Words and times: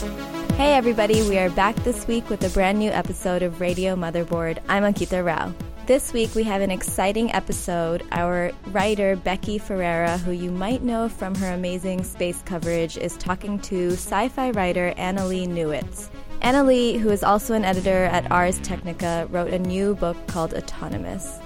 Hey 0.00 0.72
everybody, 0.72 1.20
we 1.28 1.36
are 1.36 1.50
back 1.50 1.76
this 1.76 2.08
week 2.08 2.30
with 2.30 2.42
a 2.42 2.48
brand 2.48 2.78
new 2.78 2.90
episode 2.90 3.42
of 3.42 3.60
Radio 3.60 3.94
Motherboard. 3.94 4.58
I'm 4.66 4.82
Ankita 4.82 5.22
Rao. 5.22 5.52
This 5.84 6.14
week 6.14 6.34
we 6.34 6.42
have 6.44 6.62
an 6.62 6.70
exciting 6.70 7.30
episode. 7.34 8.02
Our 8.10 8.50
writer 8.68 9.16
Becky 9.16 9.58
Ferreira, 9.58 10.16
who 10.16 10.30
you 10.30 10.50
might 10.50 10.82
know 10.82 11.10
from 11.10 11.34
her 11.34 11.52
amazing 11.52 12.02
space 12.04 12.40
coverage, 12.46 12.96
is 12.96 13.14
talking 13.18 13.58
to 13.58 13.90
sci-fi 13.90 14.52
writer 14.52 14.94
Annalee 14.96 15.46
Newitz. 15.46 16.08
Annalee, 16.40 16.98
who 16.98 17.10
is 17.10 17.22
also 17.22 17.52
an 17.52 17.66
editor 17.66 18.04
at 18.04 18.32
Ars 18.32 18.58
Technica, 18.60 19.28
wrote 19.28 19.52
a 19.52 19.58
new 19.58 19.94
book 19.96 20.16
called 20.28 20.54
Autonomous. 20.54 21.38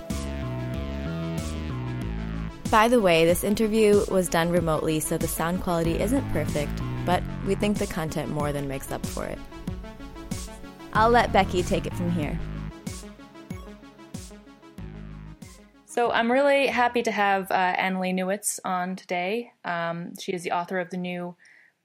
By 2.70 2.86
the 2.86 3.00
way, 3.00 3.24
this 3.24 3.42
interview 3.42 4.04
was 4.12 4.28
done 4.28 4.50
remotely, 4.50 5.00
so 5.00 5.18
the 5.18 5.26
sound 5.26 5.60
quality 5.60 5.98
isn't 6.00 6.30
perfect, 6.32 6.80
but 7.04 7.22
we 7.46 7.54
think 7.54 7.78
the 7.78 7.86
content 7.86 8.30
more 8.30 8.52
than 8.52 8.68
makes 8.68 8.90
up 8.90 9.04
for 9.06 9.24
it. 9.24 9.38
I'll 10.92 11.10
let 11.10 11.32
Becky 11.32 11.62
take 11.62 11.86
it 11.86 11.94
from 11.94 12.10
here. 12.10 12.38
So 15.86 16.10
I'm 16.10 16.30
really 16.30 16.66
happy 16.66 17.02
to 17.02 17.12
have 17.12 17.50
uh, 17.52 17.76
Annalee 17.76 18.12
Newitz 18.14 18.58
on 18.64 18.96
today. 18.96 19.52
Um, 19.64 20.12
she 20.18 20.32
is 20.32 20.42
the 20.42 20.50
author 20.50 20.80
of 20.80 20.90
the 20.90 20.96
new 20.96 21.36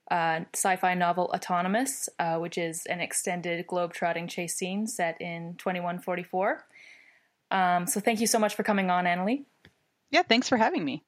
uh, 0.10 0.42
sci-fi 0.54 0.96
novel 0.96 1.30
Autonomous, 1.34 2.10
uh, 2.18 2.38
which 2.38 2.58
is 2.58 2.86
an 2.88 3.02
extended 3.02 3.68
globe-trotting 3.68 4.28
chase 4.28 4.56
scene 4.56 4.88
set 4.88 5.22
in 5.22 5.56
2144. 5.60 6.66
Um, 7.52 7.86
so 7.86 8.00
thank 8.00 8.20
you 8.20 8.28
so 8.28 8.40
much 8.40 8.56
for 8.56 8.64
coming 8.64 8.90
on, 8.90 9.06
Annalee. 9.06 9.46
Yeah, 10.10 10.24
thanks 10.24 10.50
for 10.50 10.58
having 10.58 10.84
me. 10.84 11.04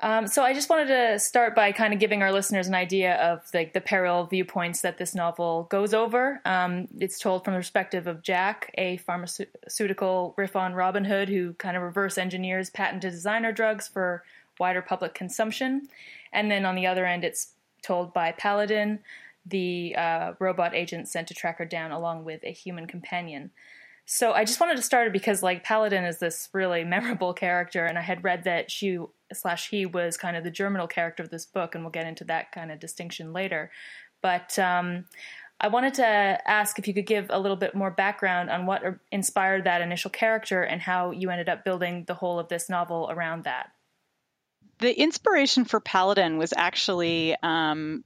Um, 0.00 0.26
so 0.26 0.42
I 0.42 0.52
just 0.52 0.68
wanted 0.68 0.88
to 0.88 1.18
start 1.18 1.54
by 1.54 1.70
kind 1.72 1.94
of 1.94 2.00
giving 2.00 2.22
our 2.22 2.32
listeners 2.32 2.66
an 2.66 2.74
idea 2.74 3.14
of 3.16 3.42
like 3.54 3.72
the 3.72 3.80
parallel 3.80 4.26
viewpoints 4.26 4.80
that 4.80 4.98
this 4.98 5.14
novel 5.14 5.68
goes 5.70 5.94
over. 5.94 6.40
Um, 6.44 6.88
it's 6.98 7.18
told 7.18 7.44
from 7.44 7.54
the 7.54 7.60
perspective 7.60 8.06
of 8.06 8.22
Jack, 8.22 8.74
a 8.76 8.96
pharmaceutical 8.98 10.34
riff 10.36 10.56
on 10.56 10.74
Robin 10.74 11.04
Hood, 11.04 11.28
who 11.28 11.54
kind 11.54 11.76
of 11.76 11.82
reverse 11.82 12.18
engineers 12.18 12.70
patented 12.70 13.12
designer 13.12 13.52
drugs 13.52 13.86
for 13.86 14.24
wider 14.58 14.82
public 14.82 15.14
consumption. 15.14 15.88
And 16.32 16.50
then 16.50 16.66
on 16.66 16.74
the 16.74 16.86
other 16.86 17.06
end, 17.06 17.24
it's 17.24 17.52
told 17.82 18.12
by 18.12 18.32
Paladin, 18.32 18.98
the 19.46 19.94
uh, 19.96 20.32
robot 20.40 20.74
agent 20.74 21.06
sent 21.06 21.28
to 21.28 21.34
track 21.34 21.58
her 21.58 21.64
down 21.64 21.92
along 21.92 22.24
with 22.24 22.42
a 22.42 22.50
human 22.50 22.86
companion. 22.86 23.52
So 24.06 24.32
I 24.32 24.44
just 24.44 24.60
wanted 24.60 24.76
to 24.76 24.82
start 24.82 25.12
because 25.12 25.42
like 25.42 25.64
Paladin 25.64 26.04
is 26.04 26.18
this 26.18 26.48
really 26.52 26.84
memorable 26.84 27.32
character, 27.32 27.84
and 27.84 27.98
I 27.98 28.02
had 28.02 28.24
read 28.24 28.44
that 28.44 28.70
she 28.70 28.98
slash 29.34 29.70
he 29.70 29.86
was 29.86 30.16
kind 30.16 30.36
of 30.36 30.44
the 30.44 30.50
germinal 30.50 30.86
character 30.86 31.22
of 31.22 31.30
this 31.30 31.46
book, 31.46 31.74
and 31.74 31.84
we'll 31.84 31.90
get 31.90 32.06
into 32.06 32.24
that 32.24 32.52
kind 32.52 32.70
of 32.70 32.80
distinction 32.80 33.32
later. 33.32 33.70
But 34.22 34.58
um, 34.58 35.04
I 35.60 35.68
wanted 35.68 35.94
to 35.94 36.04
ask 36.04 36.78
if 36.78 36.88
you 36.88 36.94
could 36.94 37.06
give 37.06 37.26
a 37.30 37.38
little 37.38 37.56
bit 37.56 37.74
more 37.74 37.90
background 37.90 38.50
on 38.50 38.66
what 38.66 38.82
inspired 39.12 39.64
that 39.64 39.80
initial 39.80 40.10
character 40.10 40.62
and 40.62 40.80
how 40.80 41.10
you 41.10 41.30
ended 41.30 41.48
up 41.48 41.64
building 41.64 42.04
the 42.06 42.14
whole 42.14 42.38
of 42.38 42.48
this 42.48 42.68
novel 42.68 43.08
around 43.10 43.44
that. 43.44 43.70
The 44.78 44.92
inspiration 44.98 45.64
for 45.64 45.78
Paladin 45.78 46.36
was 46.36 46.52
actually 46.56 47.36
um, 47.42 48.02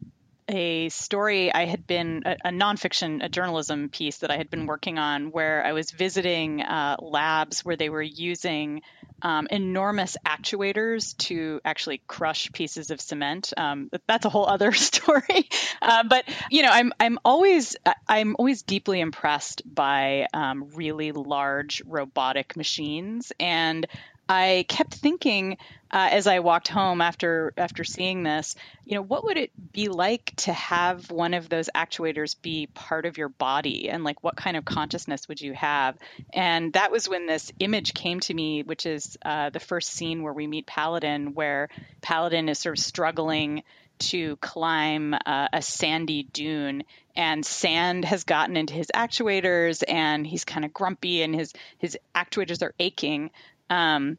a 0.48 0.88
story 0.88 1.52
I 1.52 1.66
had 1.66 1.86
been 1.86 2.22
a, 2.24 2.36
a, 2.46 2.50
nonfiction, 2.50 3.22
a 3.22 3.28
journalism 3.28 3.90
piece 3.90 4.18
that 4.18 4.30
I 4.30 4.36
had 4.36 4.50
been 4.50 4.66
working 4.66 4.98
on, 4.98 5.30
where 5.30 5.64
I 5.64 5.72
was 5.72 5.90
visiting 5.90 6.62
uh, 6.62 6.96
labs 7.00 7.64
where 7.64 7.76
they 7.76 7.90
were 7.90 8.02
using 8.02 8.82
um, 9.20 9.46
enormous 9.50 10.16
actuators 10.26 11.16
to 11.18 11.60
actually 11.64 12.00
crush 12.06 12.50
pieces 12.52 12.90
of 12.90 13.00
cement. 13.00 13.52
Um, 13.56 13.90
that's 14.06 14.24
a 14.24 14.30
whole 14.30 14.46
other 14.48 14.72
story. 14.72 15.48
uh, 15.82 16.04
but 16.04 16.24
you 16.50 16.62
know, 16.62 16.70
I'm 16.70 16.92
I'm 16.98 17.18
always 17.24 17.76
I'm 18.08 18.36
always 18.38 18.62
deeply 18.62 19.00
impressed 19.00 19.62
by 19.64 20.26
um, 20.32 20.70
really 20.74 21.12
large 21.12 21.82
robotic 21.84 22.56
machines, 22.56 23.32
and 23.38 23.86
I 24.28 24.66
kept 24.68 24.94
thinking 24.94 25.56
uh, 25.90 26.08
as 26.10 26.26
I 26.26 26.40
walked 26.40 26.68
home 26.68 27.00
after 27.00 27.52
after 27.56 27.84
seeing 27.84 28.22
this, 28.22 28.54
you 28.84 28.94
know, 28.94 29.02
what 29.02 29.24
would 29.24 29.38
it 29.38 29.50
be 29.72 29.88
like 29.88 30.32
to 30.38 30.52
have 30.52 31.10
one 31.10 31.34
of 31.34 31.48
those 31.48 31.70
actuators 31.74 32.36
be 32.40 32.66
part 32.66 33.06
of 33.06 33.16
your 33.16 33.28
body, 33.28 33.88
and 33.88 34.04
like 34.04 34.22
what 34.22 34.36
kind 34.36 34.56
of 34.56 34.64
consciousness 34.64 35.28
would 35.28 35.40
you 35.40 35.54
have? 35.54 35.96
And 36.32 36.72
that 36.74 36.90
was 36.90 37.08
when 37.08 37.26
this 37.26 37.52
image 37.58 37.94
came 37.94 38.20
to 38.20 38.34
me, 38.34 38.62
which 38.62 38.86
is 38.86 39.16
uh, 39.24 39.50
the 39.50 39.60
first 39.60 39.90
scene 39.90 40.22
where 40.22 40.32
we 40.32 40.46
meet 40.46 40.66
Paladin, 40.66 41.34
where 41.34 41.68
Paladin 42.02 42.48
is 42.48 42.58
sort 42.58 42.78
of 42.78 42.84
struggling 42.84 43.62
to 43.98 44.36
climb 44.36 45.14
uh, 45.14 45.48
a 45.52 45.62
sandy 45.62 46.22
dune 46.22 46.84
and 47.16 47.44
sand 47.44 48.04
has 48.04 48.24
gotten 48.24 48.56
into 48.56 48.74
his 48.74 48.88
actuators 48.94 49.82
and 49.88 50.26
he's 50.26 50.44
kind 50.44 50.64
of 50.64 50.72
grumpy 50.72 51.22
and 51.22 51.34
his 51.34 51.52
his 51.78 51.98
actuators 52.14 52.62
are 52.62 52.74
aching 52.78 53.30
um, 53.70 54.18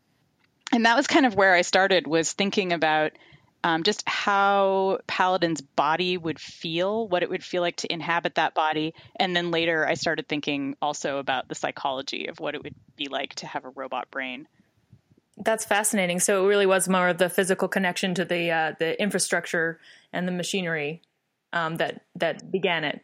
and 0.72 0.86
that 0.86 0.96
was 0.96 1.08
kind 1.08 1.26
of 1.26 1.36
where 1.36 1.54
I 1.54 1.62
started 1.62 2.08
was 2.08 2.34
thinking 2.34 2.74
about 2.74 3.14
um, 3.64 3.84
just 3.84 4.08
how 4.08 5.00
Paladin's 5.08 5.62
body 5.62 6.18
would 6.18 6.40
feel, 6.40 7.08
what 7.08 7.24
it 7.24 7.30
would 7.30 7.44
feel 7.44 7.62
like 7.62 7.78
to 7.78 7.92
inhabit 7.92 8.36
that 8.36 8.54
body. 8.54 8.94
And 9.18 9.36
then 9.36 9.52
later 9.52 9.86
I 9.86 9.96
started 9.96 10.28
thinking 10.28 10.76
also 10.82 11.18
about 11.18 11.48
the 11.50 11.56
psychology 11.56 12.28
of 12.28 12.40
what 12.40 12.56
it 12.56 12.64
would 12.64 12.76
be 12.96 13.08
like 13.08 13.36
to 13.36 13.48
have 13.48 13.66
a 13.66 13.70
robot 13.70 14.10
brain. 14.12 14.48
That's 15.38 15.66
fascinating. 15.66 16.20
So 16.20 16.46
it 16.46 16.48
really 16.48 16.66
was 16.66 16.88
more 16.88 17.10
of 17.10 17.18
the 17.18 17.30
physical 17.30 17.68
connection 17.68 18.14
to 18.16 18.26
the 18.26 18.52
uh, 18.52 18.74
the 18.78 19.02
infrastructure 19.02 19.80
and 20.12 20.28
the 20.28 20.34
machinery 20.34 21.02
um, 21.54 21.78
that 21.78 22.02
that 22.16 22.52
began 22.52 22.84
it. 22.84 23.02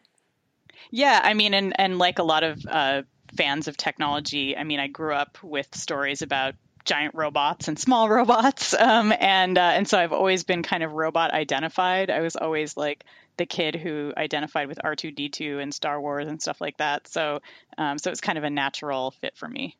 Yeah, 0.90 1.18
I 1.22 1.32
mean, 1.32 1.54
and 1.54 1.78
and 1.80 1.98
like 1.98 2.18
a 2.18 2.22
lot 2.22 2.44
of 2.44 2.60
uh, 2.68 3.02
fans 3.36 3.68
of 3.68 3.76
technology, 3.78 4.56
I 4.56 4.64
mean, 4.64 4.80
I 4.80 4.86
grew 4.86 5.14
up 5.14 5.38
with 5.42 5.74
stories 5.74 6.20
about 6.20 6.54
giant 6.86 7.14
robots 7.14 7.68
and 7.68 7.78
small 7.78 8.08
robots. 8.10 8.74
Um, 8.74 9.12
and 9.18 9.58
uh, 9.58 9.60
and 9.60 9.86
so 9.86 9.98
I've 9.98 10.12
always 10.12 10.44
been 10.44 10.62
kind 10.62 10.82
of 10.82 10.92
robot 10.92 11.32
identified. 11.32 12.10
I 12.10 12.20
was 12.20 12.36
always 12.36 12.76
like 12.76 13.04
the 13.36 13.46
kid 13.46 13.74
who 13.74 14.14
identified 14.16 14.68
with 14.68 14.78
R2D2 14.82 15.60
and 15.60 15.74
Star 15.74 16.00
Wars 16.00 16.26
and 16.26 16.40
stuff 16.40 16.60
like 16.60 16.78
that. 16.78 17.06
So 17.08 17.40
um, 17.76 17.98
so 17.98 18.10
it's 18.10 18.20
kind 18.20 18.38
of 18.38 18.44
a 18.44 18.50
natural 18.50 19.10
fit 19.10 19.36
for 19.36 19.48
me. 19.48 19.76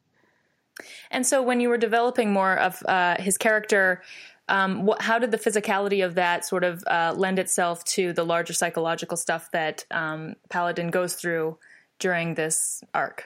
And 1.10 1.26
so 1.26 1.42
when 1.42 1.60
you 1.60 1.70
were 1.70 1.78
developing 1.78 2.32
more 2.32 2.54
of 2.58 2.82
uh, 2.86 3.16
his 3.18 3.38
character. 3.38 4.02
Um, 4.48 4.86
what, 4.86 5.02
how 5.02 5.18
did 5.18 5.32
the 5.32 5.38
physicality 5.38 6.06
of 6.06 6.14
that 6.14 6.44
sort 6.44 6.62
of 6.62 6.84
uh, 6.86 7.12
lend 7.16 7.40
itself 7.40 7.82
to 7.86 8.12
the 8.12 8.22
larger 8.22 8.52
psychological 8.52 9.16
stuff 9.16 9.50
that 9.50 9.84
um, 9.90 10.36
Paladin 10.48 10.92
goes 10.92 11.14
through 11.14 11.58
during 11.98 12.34
this 12.34 12.80
arc? 12.94 13.24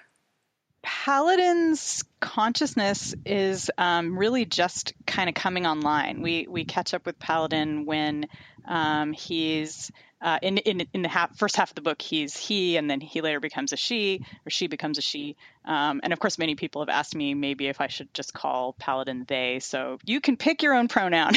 Paladin's 0.82 2.04
consciousness 2.20 3.14
is 3.24 3.70
um, 3.78 4.18
really 4.18 4.44
just 4.44 4.92
kind 5.06 5.28
of 5.28 5.34
coming 5.34 5.66
online. 5.66 6.22
We 6.22 6.46
we 6.48 6.64
catch 6.64 6.94
up 6.94 7.06
with 7.06 7.18
Paladin 7.18 7.86
when 7.86 8.26
um, 8.66 9.12
he's 9.12 9.90
uh, 10.22 10.38
in 10.42 10.58
in 10.58 10.86
in 10.92 11.02
the 11.02 11.08
half, 11.08 11.36
first 11.36 11.56
half 11.56 11.70
of 11.70 11.74
the 11.74 11.80
book, 11.80 12.00
he's 12.02 12.36
he, 12.36 12.76
and 12.76 12.90
then 12.90 13.00
he 13.00 13.22
later 13.22 13.40
becomes 13.40 13.72
a 13.72 13.76
she, 13.76 14.22
or 14.46 14.50
she 14.50 14.66
becomes 14.66 14.98
a 14.98 15.00
she. 15.00 15.36
Um, 15.64 16.00
and 16.02 16.12
of 16.12 16.18
course, 16.18 16.36
many 16.36 16.56
people 16.56 16.82
have 16.82 16.90
asked 16.90 17.14
me 17.14 17.32
maybe 17.32 17.68
if 17.68 17.80
I 17.80 17.86
should 17.86 18.12
just 18.12 18.34
call 18.34 18.74
Paladin 18.74 19.24
they. 19.26 19.60
So 19.60 19.98
you 20.04 20.20
can 20.20 20.36
pick 20.36 20.62
your 20.62 20.74
own 20.74 20.88
pronoun. 20.88 21.32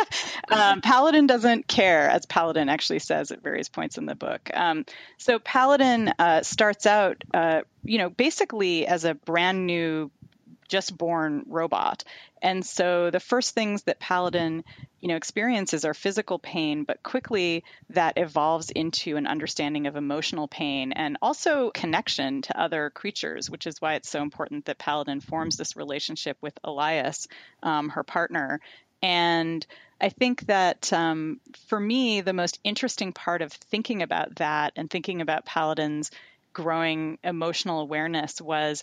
um, 0.50 0.82
Paladin 0.82 1.26
doesn't 1.26 1.66
care, 1.66 2.10
as 2.10 2.26
Paladin 2.26 2.68
actually 2.68 2.98
says 2.98 3.30
at 3.30 3.42
various 3.42 3.70
points 3.70 3.96
in 3.96 4.04
the 4.04 4.14
book. 4.14 4.50
Um, 4.52 4.84
so 5.16 5.38
Paladin 5.38 6.12
uh, 6.18 6.42
starts 6.42 6.84
out, 6.84 7.24
uh, 7.32 7.62
you 7.84 7.96
know, 7.96 8.10
basically 8.10 8.86
as 8.86 9.04
a 9.04 9.14
brand 9.14 9.66
new 9.66 10.10
just 10.68 10.96
born 10.96 11.44
robot. 11.46 12.04
And 12.42 12.64
so 12.64 13.10
the 13.10 13.20
first 13.20 13.54
things 13.54 13.84
that 13.84 13.98
Paladin, 13.98 14.64
you 15.00 15.08
know, 15.08 15.16
experiences 15.16 15.84
are 15.84 15.94
physical 15.94 16.38
pain, 16.38 16.84
but 16.84 17.02
quickly 17.02 17.64
that 17.90 18.18
evolves 18.18 18.70
into 18.70 19.16
an 19.16 19.26
understanding 19.26 19.86
of 19.86 19.96
emotional 19.96 20.48
pain 20.48 20.92
and 20.92 21.16
also 21.22 21.70
connection 21.70 22.42
to 22.42 22.60
other 22.60 22.90
creatures, 22.90 23.50
which 23.50 23.66
is 23.66 23.80
why 23.80 23.94
it's 23.94 24.10
so 24.10 24.22
important 24.22 24.66
that 24.66 24.78
Paladin 24.78 25.20
forms 25.20 25.56
this 25.56 25.76
relationship 25.76 26.36
with 26.40 26.58
Elias, 26.62 27.26
um, 27.62 27.88
her 27.90 28.02
partner. 28.02 28.60
And 29.02 29.66
I 30.00 30.10
think 30.10 30.46
that 30.46 30.92
um, 30.92 31.40
for 31.68 31.80
me, 31.80 32.20
the 32.20 32.32
most 32.32 32.58
interesting 32.64 33.12
part 33.12 33.42
of 33.42 33.52
thinking 33.52 34.02
about 34.02 34.36
that 34.36 34.72
and 34.76 34.90
thinking 34.90 35.20
about 35.20 35.46
Paladin's 35.46 36.10
growing 36.52 37.18
emotional 37.22 37.80
awareness 37.80 38.40
was 38.40 38.82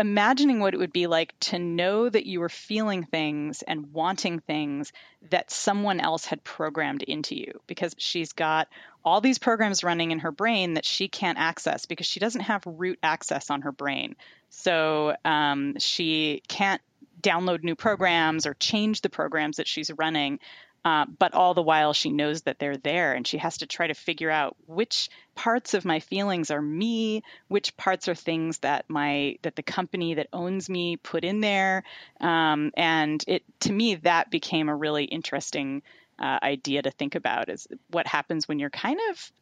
imagining 0.00 0.58
what 0.60 0.74
it 0.74 0.78
would 0.78 0.92
be 0.92 1.06
like 1.06 1.38
to 1.38 1.58
know 1.58 2.08
that 2.08 2.26
you 2.26 2.40
were 2.40 2.48
feeling 2.48 3.04
things 3.04 3.62
and 3.62 3.92
wanting 3.92 4.40
things 4.40 4.92
that 5.30 5.50
someone 5.50 6.00
else 6.00 6.24
had 6.24 6.42
programmed 6.42 7.02
into 7.02 7.36
you 7.36 7.60
because 7.66 7.94
she's 7.98 8.32
got 8.32 8.68
all 9.04 9.20
these 9.20 9.38
programs 9.38 9.84
running 9.84 10.10
in 10.10 10.18
her 10.18 10.32
brain 10.32 10.74
that 10.74 10.84
she 10.84 11.08
can't 11.08 11.38
access 11.38 11.86
because 11.86 12.06
she 12.06 12.20
doesn't 12.20 12.42
have 12.42 12.62
root 12.66 12.98
access 13.02 13.50
on 13.50 13.62
her 13.62 13.72
brain. 13.72 14.16
So 14.48 15.14
um, 15.24 15.78
she 15.78 16.42
can't 16.48 16.82
download 17.20 17.62
new 17.62 17.76
programs 17.76 18.46
or 18.46 18.54
change 18.54 19.02
the 19.02 19.10
programs 19.10 19.58
that 19.58 19.68
she's 19.68 19.90
running 19.90 20.40
uh, 20.84 21.04
but 21.18 21.34
all 21.34 21.52
the 21.52 21.62
while, 21.62 21.92
she 21.92 22.10
knows 22.10 22.42
that 22.42 22.58
they're 22.58 22.76
there 22.76 23.12
and 23.12 23.26
she 23.26 23.38
has 23.38 23.58
to 23.58 23.66
try 23.66 23.86
to 23.86 23.94
figure 23.94 24.30
out 24.30 24.56
which 24.66 25.10
parts 25.34 25.74
of 25.74 25.84
my 25.84 26.00
feelings 26.00 26.50
are 26.50 26.62
me, 26.62 27.22
which 27.48 27.76
parts 27.76 28.08
are 28.08 28.14
things 28.14 28.58
that 28.58 28.88
my 28.88 29.36
that 29.42 29.56
the 29.56 29.62
company 29.62 30.14
that 30.14 30.28
owns 30.32 30.70
me 30.70 30.96
put 30.96 31.24
in 31.24 31.40
there. 31.40 31.82
Um, 32.20 32.72
and 32.76 33.22
it 33.26 33.42
to 33.60 33.72
me 33.72 33.96
that 33.96 34.30
became 34.30 34.68
a 34.70 34.76
really 34.76 35.04
interesting 35.04 35.82
uh, 36.18 36.38
idea 36.42 36.82
to 36.82 36.90
think 36.90 37.14
about 37.14 37.50
is 37.50 37.66
what 37.90 38.06
happens 38.06 38.48
when 38.48 38.58
you're 38.58 38.70
kind 38.70 39.00
of 39.10 39.32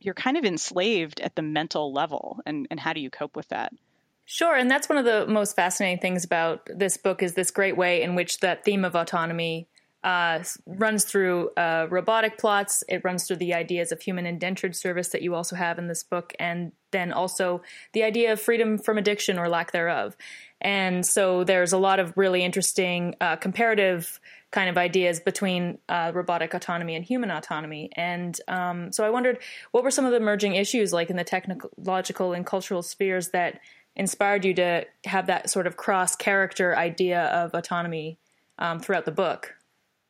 you're 0.00 0.14
kind 0.14 0.36
of 0.36 0.44
enslaved 0.44 1.20
at 1.20 1.34
the 1.34 1.42
mental 1.42 1.92
level 1.92 2.40
and, 2.46 2.68
and 2.70 2.78
how 2.80 2.92
do 2.92 3.00
you 3.00 3.10
cope 3.10 3.36
with 3.36 3.48
that? 3.48 3.72
Sure, 4.24 4.54
and 4.54 4.70
that's 4.70 4.88
one 4.88 4.98
of 4.98 5.04
the 5.04 5.26
most 5.26 5.54
fascinating 5.54 6.00
things 6.00 6.24
about 6.24 6.68
this 6.74 6.96
book 6.96 7.22
is 7.22 7.34
this 7.34 7.50
great 7.50 7.76
way 7.76 8.02
in 8.02 8.14
which 8.14 8.40
that 8.40 8.64
theme 8.64 8.84
of 8.84 8.96
autonomy 8.96 9.68
uh, 10.06 10.40
runs 10.66 11.04
through 11.04 11.50
uh, 11.56 11.88
robotic 11.90 12.38
plots. 12.38 12.84
It 12.88 13.02
runs 13.02 13.26
through 13.26 13.38
the 13.38 13.54
ideas 13.54 13.90
of 13.90 14.00
human 14.00 14.24
indentured 14.24 14.76
service 14.76 15.08
that 15.08 15.20
you 15.20 15.34
also 15.34 15.56
have 15.56 15.80
in 15.80 15.88
this 15.88 16.04
book, 16.04 16.32
and 16.38 16.70
then 16.92 17.12
also 17.12 17.60
the 17.92 18.04
idea 18.04 18.32
of 18.32 18.40
freedom 18.40 18.78
from 18.78 18.98
addiction 18.98 19.36
or 19.36 19.48
lack 19.48 19.72
thereof. 19.72 20.16
And 20.60 21.04
so 21.04 21.42
there's 21.42 21.72
a 21.72 21.78
lot 21.78 21.98
of 21.98 22.16
really 22.16 22.44
interesting 22.44 23.16
uh, 23.20 23.34
comparative 23.34 24.20
kind 24.52 24.70
of 24.70 24.78
ideas 24.78 25.18
between 25.18 25.78
uh, 25.88 26.12
robotic 26.14 26.54
autonomy 26.54 26.94
and 26.94 27.04
human 27.04 27.32
autonomy. 27.32 27.90
And 27.96 28.40
um, 28.46 28.92
so 28.92 29.04
I 29.04 29.10
wondered 29.10 29.40
what 29.72 29.82
were 29.82 29.90
some 29.90 30.04
of 30.04 30.12
the 30.12 30.18
emerging 30.18 30.54
issues, 30.54 30.92
like 30.92 31.10
in 31.10 31.16
the 31.16 31.24
technological 31.24 32.32
and 32.32 32.46
cultural 32.46 32.82
spheres, 32.84 33.30
that 33.30 33.58
inspired 33.96 34.44
you 34.44 34.54
to 34.54 34.84
have 35.04 35.26
that 35.26 35.50
sort 35.50 35.66
of 35.66 35.76
cross 35.76 36.14
character 36.14 36.76
idea 36.76 37.24
of 37.24 37.54
autonomy 37.54 38.18
um, 38.60 38.78
throughout 38.78 39.04
the 39.04 39.10
book? 39.10 39.55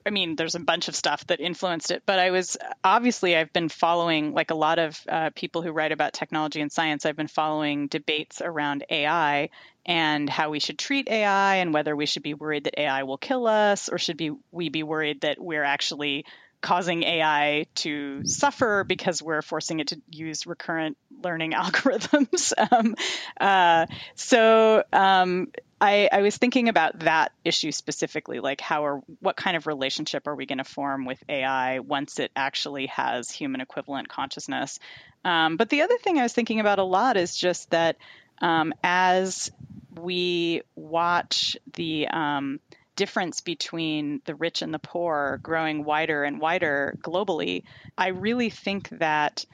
I 0.06 0.10
mean, 0.10 0.36
there's 0.36 0.54
a 0.54 0.60
bunch 0.60 0.86
of 0.86 0.94
stuff 0.94 1.26
that 1.26 1.40
influenced 1.40 1.90
it, 1.90 2.04
but 2.06 2.20
I 2.20 2.30
was 2.30 2.56
obviously 2.84 3.36
I've 3.36 3.52
been 3.52 3.68
following 3.68 4.32
like 4.32 4.52
a 4.52 4.54
lot 4.54 4.78
of 4.78 5.00
uh, 5.08 5.30
people 5.34 5.62
who 5.62 5.72
write 5.72 5.90
about 5.90 6.12
technology 6.12 6.60
and 6.60 6.70
science. 6.70 7.04
I've 7.04 7.16
been 7.16 7.26
following 7.26 7.88
debates 7.88 8.40
around 8.40 8.84
AI 8.88 9.50
and 9.84 10.30
how 10.30 10.50
we 10.50 10.60
should 10.60 10.78
treat 10.78 11.08
AI 11.08 11.56
and 11.56 11.74
whether 11.74 11.96
we 11.96 12.06
should 12.06 12.22
be 12.22 12.34
worried 12.34 12.64
that 12.64 12.80
AI 12.80 13.02
will 13.02 13.18
kill 13.18 13.48
us 13.48 13.88
or 13.88 13.98
should 13.98 14.16
be 14.16 14.30
we 14.52 14.68
be 14.68 14.84
worried 14.84 15.22
that 15.22 15.40
we're 15.40 15.64
actually 15.64 16.24
causing 16.60 17.02
AI 17.02 17.66
to 17.74 18.24
suffer 18.24 18.84
because 18.84 19.22
we're 19.22 19.42
forcing 19.42 19.80
it 19.80 19.88
to 19.88 20.00
use 20.10 20.46
recurrent 20.46 20.96
learning 21.22 21.52
algorithms. 21.56 22.52
um, 22.72 22.94
uh, 23.40 23.86
so 24.14 24.82
um, 24.92 25.48
I, 25.80 26.08
I, 26.10 26.22
was 26.22 26.36
thinking 26.36 26.70
about 26.70 27.00
that 27.00 27.32
issue 27.44 27.70
specifically, 27.70 28.40
like 28.40 28.62
how 28.62 28.86
are 28.86 28.96
what 29.20 29.36
kind 29.36 29.56
of 29.56 29.66
relationship 29.66 30.26
are 30.26 30.34
we 30.34 30.46
going 30.46 30.58
to 30.58 30.64
form 30.64 31.04
with 31.04 31.22
AI 31.28 31.80
once 31.80 32.18
it 32.18 32.30
actually 32.34 32.86
has 32.86 33.30
human 33.30 33.60
equivalent 33.60 34.08
consciousness? 34.08 34.78
Um, 35.24 35.56
but 35.56 35.68
the 35.68 35.82
other 35.82 35.98
thing 35.98 36.18
I 36.18 36.22
was 36.22 36.32
thinking 36.32 36.60
about 36.60 36.78
a 36.78 36.84
lot 36.84 37.18
is 37.18 37.36
just 37.36 37.70
that 37.70 37.96
um, 38.40 38.72
as 38.82 39.50
we 39.98 40.62
watch 40.74 41.58
the 41.74 42.08
um, 42.08 42.60
difference 42.96 43.42
between 43.42 44.22
the 44.24 44.34
rich 44.34 44.62
and 44.62 44.72
the 44.72 44.78
poor 44.78 45.38
growing 45.42 45.84
wider 45.84 46.24
and 46.24 46.40
wider 46.40 46.96
globally, 47.02 47.64
I 47.98 48.08
really 48.08 48.48
think 48.48 48.88
that 48.90 49.44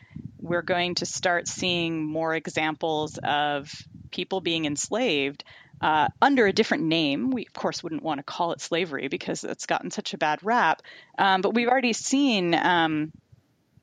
we're 0.41 0.63
going 0.63 0.97
to 0.97 1.07
start 1.07 1.49
seeing 1.49 2.05
more 2.05 2.35
examples 2.35 3.19
of 3.19 3.73
people 4.11 4.41
being 4.41 4.67
enslaved 4.67 5.45
uh, 5.83 6.09
under 6.21 6.47
a 6.47 6.53
different 6.53 6.85
name. 6.85 7.31
We, 7.31 7.47
of 7.47 7.53
course, 7.53 7.83
wouldn't 7.83 8.03
want 8.03 8.19
to 8.19 8.23
call 8.23 8.53
it 8.53 8.61
slavery 8.61 9.09
because 9.09 9.45
it's 9.45 9.67
gotten 9.67 9.91
such 9.91 10.15
a 10.15 10.19
bad 10.19 10.39
rap. 10.43 10.83
Um, 11.19 11.43
but 11.43 11.55
we've 11.55 11.69
already 11.69 11.93
seen 11.93 12.55
um, 12.55 13.13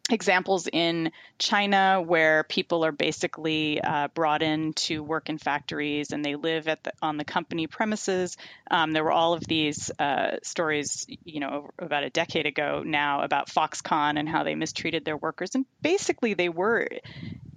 examples 0.09 0.67
in 0.71 1.11
China 1.37 2.01
where 2.05 2.43
people 2.43 2.85
are 2.85 2.91
basically 2.91 3.81
uh, 3.81 4.07
brought 4.09 4.41
in 4.41 4.73
to 4.73 5.03
work 5.03 5.29
in 5.29 5.37
factories 5.37 6.11
and 6.11 6.23
they 6.23 6.35
live 6.35 6.67
at 6.67 6.83
the, 6.83 6.93
on 7.01 7.17
the 7.17 7.25
company 7.25 7.67
premises. 7.67 8.37
Um, 8.71 8.91
there 8.91 9.03
were 9.03 9.11
all 9.11 9.33
of 9.33 9.45
these 9.45 9.91
uh, 9.99 10.37
stories, 10.43 11.05
you 11.23 11.39
know, 11.39 11.69
about 11.77 12.03
a 12.03 12.09
decade 12.09 12.45
ago 12.45 12.83
now 12.85 13.21
about 13.21 13.49
Foxconn 13.49 14.17
and 14.17 14.27
how 14.27 14.43
they 14.43 14.55
mistreated 14.55 15.05
their 15.05 15.17
workers, 15.17 15.55
and 15.55 15.65
basically 15.81 16.33
they 16.33 16.49
were 16.49 16.87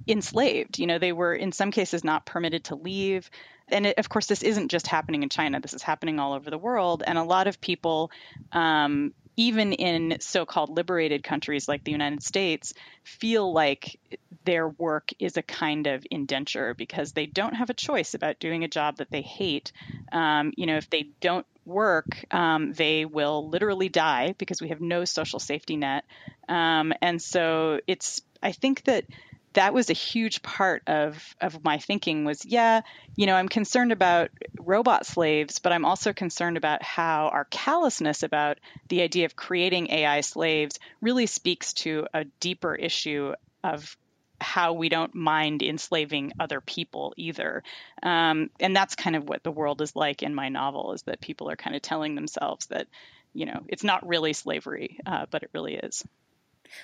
enslaved. 0.06 0.78
You 0.78 0.86
know, 0.86 0.98
they 0.98 1.12
were 1.12 1.34
in 1.34 1.52
some 1.52 1.70
cases 1.70 2.04
not 2.04 2.26
permitted 2.26 2.64
to 2.64 2.74
leave. 2.74 3.30
And 3.72 3.86
it, 3.86 3.98
of 3.98 4.08
course, 4.08 4.26
this 4.26 4.42
isn't 4.42 4.68
just 4.68 4.86
happening 4.86 5.22
in 5.22 5.28
China. 5.28 5.60
This 5.60 5.74
is 5.74 5.82
happening 5.82 6.18
all 6.18 6.34
over 6.34 6.50
the 6.50 6.58
world. 6.58 7.02
And 7.06 7.18
a 7.18 7.24
lot 7.24 7.46
of 7.46 7.60
people 7.60 8.10
um, 8.52 9.12
even 9.36 9.72
in 9.72 10.20
so 10.20 10.44
called 10.44 10.70
liberated 10.70 11.22
countries 11.22 11.68
like 11.68 11.84
the 11.84 11.92
United 11.92 12.22
States, 12.22 12.74
feel 13.02 13.52
like 13.52 13.98
their 14.44 14.68
work 14.68 15.10
is 15.18 15.36
a 15.36 15.42
kind 15.42 15.86
of 15.86 16.04
indenture 16.10 16.74
because 16.74 17.12
they 17.12 17.26
don't 17.26 17.54
have 17.54 17.70
a 17.70 17.74
choice 17.74 18.14
about 18.14 18.38
doing 18.38 18.64
a 18.64 18.68
job 18.68 18.98
that 18.98 19.10
they 19.10 19.22
hate. 19.22 19.72
Um, 20.10 20.52
you 20.56 20.66
know, 20.66 20.76
if 20.76 20.90
they 20.90 21.08
don't 21.20 21.46
work, 21.64 22.24
um, 22.30 22.72
they 22.72 23.04
will 23.04 23.48
literally 23.48 23.88
die 23.88 24.34
because 24.36 24.60
we 24.60 24.68
have 24.68 24.80
no 24.80 25.04
social 25.04 25.38
safety 25.38 25.76
net. 25.76 26.04
Um, 26.48 26.92
and 27.00 27.22
so 27.22 27.80
it's, 27.86 28.20
I 28.42 28.52
think 28.52 28.84
that 28.84 29.04
that 29.54 29.74
was 29.74 29.90
a 29.90 29.94
huge 29.94 30.42
part 30.42 30.82
of 30.86 31.34
of 31.40 31.62
my 31.64 31.78
thinking 31.78 32.24
was 32.24 32.44
yeah 32.44 32.80
you 33.16 33.26
know 33.26 33.34
i'm 33.34 33.48
concerned 33.48 33.92
about 33.92 34.30
robot 34.58 35.06
slaves 35.06 35.58
but 35.58 35.72
i'm 35.72 35.84
also 35.84 36.12
concerned 36.12 36.56
about 36.56 36.82
how 36.82 37.28
our 37.28 37.44
callousness 37.44 38.22
about 38.22 38.58
the 38.88 39.02
idea 39.02 39.24
of 39.24 39.36
creating 39.36 39.90
ai 39.90 40.20
slaves 40.20 40.78
really 41.00 41.26
speaks 41.26 41.72
to 41.72 42.06
a 42.14 42.24
deeper 42.40 42.74
issue 42.74 43.32
of 43.64 43.96
how 44.42 44.72
we 44.72 44.88
don't 44.88 45.14
mind 45.14 45.62
enslaving 45.62 46.32
other 46.38 46.60
people 46.60 47.14
either. 47.16 47.62
Um, 48.02 48.50
and 48.60 48.76
that's 48.76 48.96
kind 48.96 49.16
of 49.16 49.28
what 49.28 49.42
the 49.42 49.50
world 49.50 49.80
is 49.80 49.96
like 49.96 50.22
in 50.22 50.34
my 50.34 50.48
novel 50.48 50.92
is 50.92 51.02
that 51.02 51.20
people 51.20 51.48
are 51.48 51.56
kind 51.56 51.76
of 51.76 51.80
telling 51.80 52.14
themselves 52.14 52.66
that 52.66 52.88
you 53.32 53.46
know 53.46 53.62
it's 53.68 53.84
not 53.84 54.06
really 54.06 54.34
slavery 54.34 54.98
uh, 55.06 55.24
but 55.30 55.42
it 55.42 55.50
really 55.54 55.74
is 55.74 56.04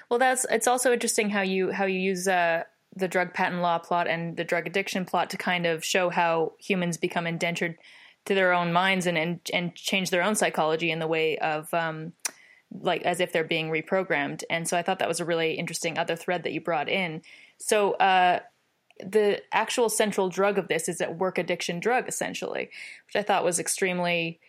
well, 0.08 0.18
that's 0.18 0.46
it's 0.50 0.66
also 0.66 0.92
interesting 0.92 1.30
how 1.30 1.42
you 1.42 1.72
how 1.72 1.84
you 1.84 1.98
use 1.98 2.28
uh, 2.28 2.64
the 2.94 3.08
drug 3.08 3.34
patent 3.34 3.62
law 3.62 3.78
plot 3.78 4.08
and 4.08 4.36
the 4.36 4.44
drug 4.44 4.66
addiction 4.66 5.04
plot 5.04 5.30
to 5.30 5.36
kind 5.36 5.66
of 5.66 5.84
show 5.84 6.10
how 6.10 6.52
humans 6.58 6.96
become 6.96 7.26
indentured 7.26 7.76
to 8.24 8.34
their 8.34 8.52
own 8.52 8.72
minds 8.72 9.06
and 9.06 9.18
and, 9.18 9.40
and 9.52 9.74
change 9.74 10.10
their 10.10 10.22
own 10.22 10.34
psychology 10.34 10.90
in 10.90 10.98
the 10.98 11.06
way 11.06 11.38
of 11.38 11.72
um, 11.74 12.12
like 12.70 13.02
as 13.02 13.20
if 13.20 13.32
they're 13.32 13.44
being 13.44 13.70
reprogrammed. 13.70 14.42
And 14.50 14.68
so 14.68 14.76
I 14.76 14.82
thought 14.82 14.98
that 14.98 15.08
was 15.08 15.20
a 15.20 15.24
really 15.24 15.54
interesting 15.54 15.98
other 15.98 16.16
thread 16.16 16.42
that 16.42 16.52
you 16.52 16.60
brought 16.60 16.88
in. 16.88 17.22
So 17.58 17.92
uh, 17.92 18.40
the 19.00 19.40
actual 19.52 19.88
central 19.88 20.28
drug 20.28 20.58
of 20.58 20.68
this 20.68 20.88
is 20.88 21.00
a 21.00 21.10
work 21.10 21.38
addiction 21.38 21.80
drug, 21.80 22.08
essentially, 22.08 22.70
which 23.06 23.16
I 23.16 23.22
thought 23.22 23.44
was 23.44 23.58
extremely 23.58 24.40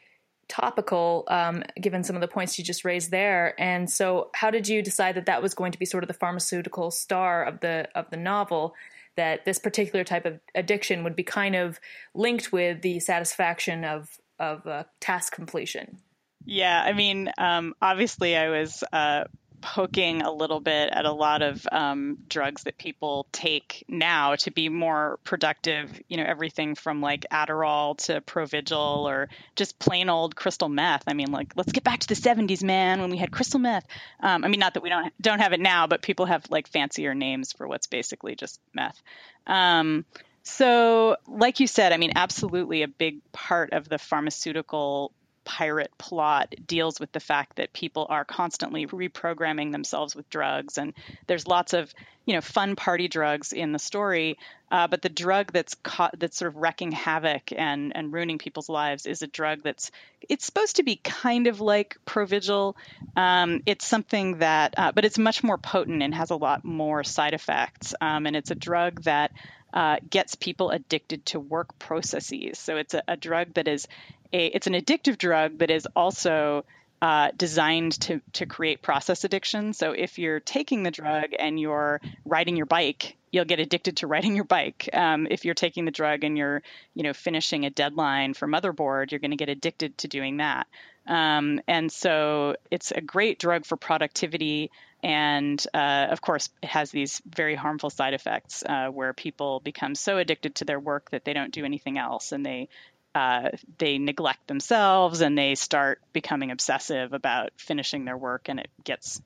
topical, 0.50 1.24
um, 1.28 1.64
given 1.80 2.04
some 2.04 2.16
of 2.16 2.22
the 2.22 2.28
points 2.28 2.58
you 2.58 2.66
just 2.66 2.84
raised 2.84 3.12
there. 3.12 3.60
And 3.60 3.90
so, 3.90 4.30
how 4.34 4.52
did 4.52 4.68
you 4.68 4.82
decide 4.82 5.16
that 5.16 5.28
that 5.28 5.42
was 5.42 5.54
going 5.54 5.72
to 5.72 5.80
be 5.80 5.86
sort 5.86 6.04
of 6.04 6.10
the 6.10 6.14
pharmaceutical 6.14 6.92
star 6.92 7.44
of 7.44 7.62
the 7.62 7.88
of 7.96 8.10
the 8.10 8.18
novel? 8.18 8.76
That 9.16 9.46
this 9.46 9.60
particular 9.60 10.04
type 10.04 10.26
of 10.26 10.40
addiction 10.56 11.04
would 11.04 11.16
be 11.16 11.24
kind 11.24 11.56
of 11.56 11.80
linked 12.14 12.52
with 12.52 12.82
the 12.82 13.00
satisfaction 13.00 13.84
of 13.84 14.18
of 14.40 14.66
uh, 14.66 14.84
task 15.00 15.34
completion. 15.34 16.00
Yeah, 16.46 16.82
I 16.82 16.94
mean, 16.94 17.30
um, 17.38 17.76
obviously, 17.82 18.36
I 18.36 18.50
was 18.50 18.84
uh, 18.92 19.26
poking 19.62 20.22
a 20.22 20.32
little 20.32 20.60
bit 20.60 20.90
at 20.92 21.06
a 21.06 21.12
lot 21.12 21.42
of 21.42 21.68
um, 21.72 22.18
drugs 22.28 22.64
that 22.64 22.78
people 22.78 23.28
take 23.32 23.84
now 23.88 24.36
to 24.36 24.52
be 24.52 24.70
more 24.70 25.20
productive. 25.24 26.02
You 26.08 26.18
know, 26.18 26.24
everything 26.24 26.76
from 26.76 27.02
like 27.02 27.26
Adderall 27.32 27.98
to 28.06 28.22
Provigil 28.22 29.04
or 29.04 29.30
just 29.56 29.80
plain 29.80 30.10
old 30.10 30.36
crystal 30.36 30.70
meth. 30.70 31.04
I 31.08 31.14
mean, 31.14 31.32
like 31.32 31.54
let's 31.56 31.72
get 31.72 31.84
back 31.84 32.00
to 32.00 32.08
the 32.08 32.16
70s, 32.16 32.64
man, 32.64 33.02
when 33.02 33.10
we 33.10 33.18
had 33.18 33.32
crystal 33.32 33.60
meth. 33.60 33.86
Um, 34.20 34.44
I 34.44 34.48
mean, 34.48 34.60
not 34.60 34.74
that 34.76 34.84
we 34.84 34.90
don't 34.90 35.14
don't 35.22 35.40
have 35.40 35.54
it 35.54 35.60
now, 35.60 35.88
but 35.88 36.02
people 36.02 36.26
have 36.26 36.46
like 36.50 36.68
fancier 36.68 37.14
names 37.14 37.54
for 37.54 37.68
what's 37.68 37.88
basically 37.88 38.36
just 38.36 38.60
meth. 38.74 39.02
Um, 39.48 40.06
so, 40.44 41.18
like 41.28 41.60
you 41.60 41.68
said, 41.68 41.94
I 41.94 41.98
mean, 41.98 42.14
absolutely 42.16 42.82
a 42.82 42.88
big 42.88 43.20
part 43.32 43.74
of 43.74 43.88
the 43.88 43.98
pharmaceutical 43.98 45.12
pirate 45.50 45.92
plot 45.98 46.54
deals 46.68 47.00
with 47.00 47.12
the 47.12 47.20
fact 47.20 47.56
that 47.56 47.74
people 47.74 48.06
are 48.08 48.24
constantly 48.24 48.86
reprogramming 48.86 49.72
themselves 49.72 50.16
with 50.16 50.30
drugs 50.30 50.78
and 50.78 50.94
there's 51.26 51.48
lots 51.48 51.74
of 51.74 51.92
you 52.26 52.36
know 52.36 52.42
fun 52.42 52.76
party 52.76 53.08
drugs 53.08 53.52
in 53.52 53.72
the 53.72 53.80
story 53.80 54.38
uh, 54.72 54.86
but 54.86 55.02
the 55.02 55.10
drug 55.10 55.52
that's 55.52 55.74
caught, 55.74 56.14
that's 56.20 56.38
sort 56.38 56.50
of 56.50 56.58
wrecking 56.58 56.92
havoc 56.92 57.52
and 57.52 57.96
and 57.96 58.14
ruining 58.14 58.38
people's 58.38 58.70
lives 58.70 59.08
is 59.08 59.24
a 59.24 59.28
drug 59.28 59.64
that's 59.64 59.90
it's 60.30 60.46
supposed 60.46 60.76
to 60.76 60.84
be 60.84 60.98
kind 60.98 61.48
of 61.48 61.60
like 61.60 61.98
Provigil. 62.06 62.76
Um, 63.16 63.64
it's 63.66 63.88
something 63.88 64.40
that, 64.40 64.76
uh, 64.78 64.92
but 64.92 65.06
it's 65.06 65.18
much 65.18 65.44
more 65.44 65.58
potent 65.58 66.04
and 66.04 66.14
has 66.14 66.30
a 66.30 66.36
lot 66.36 66.64
more 66.64 67.04
side 67.04 67.34
effects. 67.34 67.96
Um, 68.00 68.28
and 68.28 68.36
it's 68.36 68.52
a 68.52 68.56
drug 68.56 69.02
that 69.04 69.32
uh, 69.74 69.98
gets 70.10 70.36
people 70.36 70.72
addicted 70.72 71.26
to 71.28 71.40
work 71.40 71.78
processes. 71.80 72.60
So 72.60 72.78
it's 72.78 72.94
a, 72.94 73.04
a 73.08 73.18
drug 73.18 73.54
that 73.56 73.68
is 73.68 73.88
a 74.34 74.48
it's 74.48 74.68
an 74.68 74.74
addictive 74.74 75.18
drug 75.18 75.60
that 75.60 75.70
is 75.70 75.88
also 75.96 76.66
uh, 77.02 77.30
designed 77.38 77.94
to 78.02 78.22
to 78.34 78.46
create 78.46 78.82
process 78.82 79.24
addiction. 79.24 79.74
So 79.74 79.92
if 79.92 80.20
you're 80.20 80.40
taking 80.40 80.84
the 80.84 80.92
drug 80.92 81.30
and 81.38 81.60
you're 81.60 82.02
riding 82.26 82.58
your 82.58 82.66
bike, 82.66 83.16
you'll 83.32 83.46
get 83.46 83.60
addicted 83.60 83.98
to 83.98 84.08
riding 84.08 84.36
your 84.36 84.44
bike. 84.46 84.90
Um, 84.92 85.28
if 85.30 85.46
you're 85.46 85.54
taking 85.54 85.86
the 85.86 85.92
drug 85.92 86.24
and 86.24 86.38
you're 86.38 86.62
you 86.94 87.04
know 87.04 87.14
finishing 87.14 87.66
a 87.66 87.70
deadline 87.70 88.34
for 88.34 88.48
motherboard, 88.48 89.12
you're 89.12 89.20
going 89.20 89.32
to 89.32 89.38
get 89.38 89.50
addicted 89.50 89.98
to 90.00 90.08
doing 90.08 90.38
that. 90.38 90.68
Um, 91.08 91.62
and 91.68 91.92
so 91.92 92.56
it's 92.70 92.92
a 92.92 93.02
great 93.02 93.40
drug 93.40 93.66
for 93.66 93.78
productivity. 93.78 94.70
And 95.02 95.64
uh, 95.74 96.08
of 96.10 96.22
course, 96.22 96.50
it 96.62 96.70
has 96.70 96.92
these 96.92 97.22
very 97.26 97.56
harmful 97.56 97.90
side 97.90 98.14
effects 98.14 98.64
uh, 98.66 98.90
where 98.90 99.14
people 99.14 99.62
become 99.62 99.96
so 99.96 100.18
addicted 100.18 100.56
to 100.56 100.66
their 100.66 100.80
work 100.80 101.12
that 101.12 101.24
they 101.24 101.34
don't 101.34 101.52
do 101.52 101.64
anything 101.64 101.98
else 101.98 102.32
and 102.32 102.46
they 102.46 102.68
uh, 103.16 103.50
they 103.80 103.98
neglect 103.98 104.48
themselves 104.48 105.22
and 105.22 105.38
they 105.38 105.56
start 105.56 106.00
becoming 106.14 106.52
obsessive 106.52 107.12
about 107.14 107.50
finishing 107.58 108.06
their 108.06 108.18
work 108.18 108.50
and 108.50 108.60
it 108.60 108.70
gets 108.84 109.22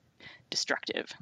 destructive. 0.48 1.12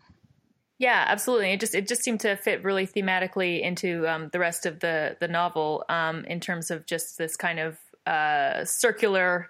Yeah, 0.79 1.05
absolutely. 1.07 1.53
It 1.53 1.61
just 1.61 1.75
it 1.75 1.89
just 1.89 2.03
seemed 2.03 2.21
to 2.21 2.37
fit 2.37 2.65
really 2.65 2.87
thematically 2.87 3.63
into 3.63 4.07
um, 4.09 4.31
the 4.33 4.39
rest 4.39 4.67
of 4.67 4.81
the 4.81 5.17
the 5.21 5.29
novel 5.29 5.85
um, 5.89 6.25
in 6.25 6.41
terms 6.41 6.71
of 6.71 6.87
just 6.87 7.19
this 7.19 7.37
kind 7.37 7.59
of 7.59 7.79
uh, 8.07 8.65
circular 8.65 9.49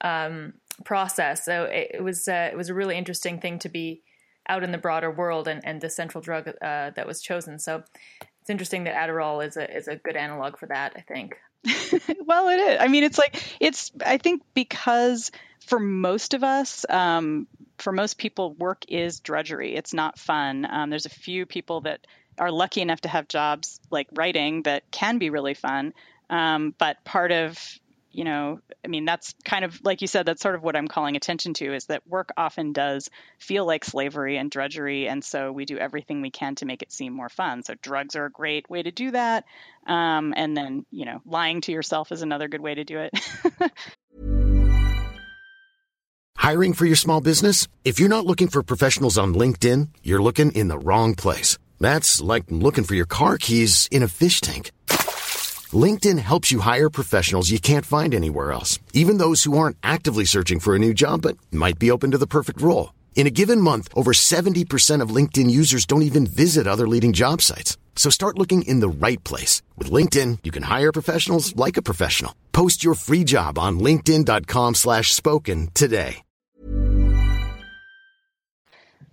um, 0.00 0.54
process. 0.84 1.44
So 1.44 1.64
it, 1.64 1.90
it 1.94 2.02
was 2.02 2.26
uh, 2.28 2.48
it 2.52 2.56
was 2.56 2.68
a 2.68 2.74
really 2.74 2.96
interesting 2.96 3.40
thing 3.40 3.58
to 3.60 3.68
be 3.68 4.02
out 4.48 4.62
in 4.62 4.72
the 4.72 4.78
broader 4.78 5.10
world 5.10 5.48
and, 5.48 5.64
and 5.64 5.80
the 5.80 5.90
central 5.90 6.22
drug 6.22 6.48
uh, 6.48 6.90
that 6.90 7.06
was 7.06 7.20
chosen. 7.20 7.58
So 7.58 7.82
it's 8.40 8.50
interesting 8.50 8.84
that 8.84 8.94
Adderall 8.94 9.46
is 9.46 9.56
a 9.56 9.76
is 9.76 9.88
a 9.88 9.96
good 9.96 10.16
analog 10.16 10.58
for 10.58 10.66
that. 10.66 10.94
I 10.96 11.00
think. 11.00 11.36
well, 12.24 12.48
it 12.48 12.56
is. 12.56 12.78
I 12.80 12.88
mean, 12.88 13.04
it's 13.04 13.18
like 13.18 13.42
it's. 13.60 13.92
I 14.04 14.18
think 14.18 14.42
because 14.54 15.30
for 15.66 15.78
most 15.78 16.34
of 16.34 16.42
us, 16.42 16.86
um, 16.88 17.46
for 17.78 17.92
most 17.92 18.18
people, 18.18 18.54
work 18.54 18.84
is 18.88 19.20
drudgery. 19.20 19.74
It's 19.76 19.92
not 19.92 20.18
fun. 20.18 20.66
Um, 20.68 20.90
there's 20.90 21.06
a 21.06 21.10
few 21.10 21.46
people 21.46 21.82
that 21.82 22.06
are 22.38 22.50
lucky 22.50 22.80
enough 22.80 23.02
to 23.02 23.08
have 23.08 23.28
jobs 23.28 23.80
like 23.90 24.08
writing 24.14 24.62
that 24.62 24.90
can 24.90 25.18
be 25.18 25.30
really 25.30 25.54
fun. 25.54 25.92
Um, 26.30 26.74
but 26.78 27.04
part 27.04 27.32
of 27.32 27.58
you 28.12 28.24
know, 28.24 28.60
I 28.84 28.88
mean, 28.88 29.04
that's 29.04 29.34
kind 29.44 29.64
of 29.64 29.80
like 29.84 30.00
you 30.00 30.08
said, 30.08 30.26
that's 30.26 30.42
sort 30.42 30.54
of 30.54 30.62
what 30.62 30.76
I'm 30.76 30.88
calling 30.88 31.16
attention 31.16 31.54
to 31.54 31.74
is 31.74 31.86
that 31.86 32.06
work 32.06 32.30
often 32.36 32.72
does 32.72 33.08
feel 33.38 33.64
like 33.64 33.84
slavery 33.84 34.36
and 34.36 34.50
drudgery. 34.50 35.08
And 35.08 35.24
so 35.24 35.52
we 35.52 35.64
do 35.64 35.78
everything 35.78 36.20
we 36.20 36.30
can 36.30 36.56
to 36.56 36.66
make 36.66 36.82
it 36.82 36.92
seem 36.92 37.12
more 37.12 37.28
fun. 37.28 37.62
So 37.62 37.74
drugs 37.80 38.16
are 38.16 38.26
a 38.26 38.30
great 38.30 38.68
way 38.68 38.82
to 38.82 38.90
do 38.90 39.12
that. 39.12 39.44
Um, 39.86 40.34
and 40.36 40.56
then, 40.56 40.86
you 40.90 41.04
know, 41.04 41.20
lying 41.24 41.60
to 41.62 41.72
yourself 41.72 42.10
is 42.12 42.22
another 42.22 42.48
good 42.48 42.60
way 42.60 42.74
to 42.74 42.84
do 42.84 42.98
it. 42.98 43.12
Hiring 46.36 46.72
for 46.72 46.86
your 46.86 46.96
small 46.96 47.20
business? 47.20 47.68
If 47.84 48.00
you're 48.00 48.08
not 48.08 48.26
looking 48.26 48.48
for 48.48 48.62
professionals 48.62 49.18
on 49.18 49.34
LinkedIn, 49.34 49.88
you're 50.02 50.22
looking 50.22 50.50
in 50.52 50.68
the 50.68 50.78
wrong 50.78 51.14
place. 51.14 51.58
That's 51.78 52.20
like 52.20 52.44
looking 52.48 52.84
for 52.84 52.94
your 52.94 53.06
car 53.06 53.36
keys 53.38 53.88
in 53.90 54.02
a 54.02 54.08
fish 54.08 54.40
tank. 54.40 54.72
LinkedIn 55.72 56.18
helps 56.18 56.50
you 56.50 56.60
hire 56.60 56.90
professionals 56.90 57.50
you 57.50 57.60
can't 57.60 57.86
find 57.86 58.14
anywhere 58.14 58.50
else, 58.50 58.78
even 58.92 59.18
those 59.18 59.44
who 59.44 59.56
aren't 59.56 59.76
actively 59.82 60.24
searching 60.24 60.58
for 60.58 60.74
a 60.74 60.78
new 60.78 60.94
job 60.94 61.22
but 61.22 61.36
might 61.52 61.78
be 61.78 61.90
open 61.90 62.10
to 62.12 62.18
the 62.18 62.26
perfect 62.26 62.60
role. 62.60 62.94
In 63.14 63.26
a 63.26 63.30
given 63.30 63.60
month, 63.60 63.88
over 63.94 64.12
70% 64.12 65.02
of 65.02 65.14
LinkedIn 65.14 65.50
users 65.50 65.84
don't 65.84 66.02
even 66.02 66.26
visit 66.26 66.66
other 66.66 66.88
leading 66.88 67.12
job 67.12 67.42
sites. 67.42 67.76
So 67.94 68.08
start 68.08 68.38
looking 68.38 68.62
in 68.62 68.80
the 68.80 68.88
right 68.88 69.22
place. 69.22 69.60
With 69.76 69.90
LinkedIn, 69.90 70.38
you 70.42 70.50
can 70.50 70.62
hire 70.62 70.90
professionals 70.90 71.54
like 71.54 71.76
a 71.76 71.82
professional. 71.82 72.34
Post 72.52 72.82
your 72.82 72.94
free 72.94 73.24
job 73.24 73.58
on 73.58 73.78
linkedin.com 73.78 74.74
slash 74.74 75.12
spoken 75.12 75.68
today. 75.74 76.22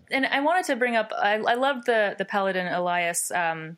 And 0.10 0.26
I 0.26 0.40
wanted 0.40 0.64
to 0.68 0.78
bring 0.78 0.96
up, 0.96 1.12
I, 1.14 1.34
I 1.34 1.56
love 1.56 1.84
the, 1.84 2.16
the 2.18 2.24
Paladin 2.24 2.68
Elias 2.68 3.30
um, 3.32 3.76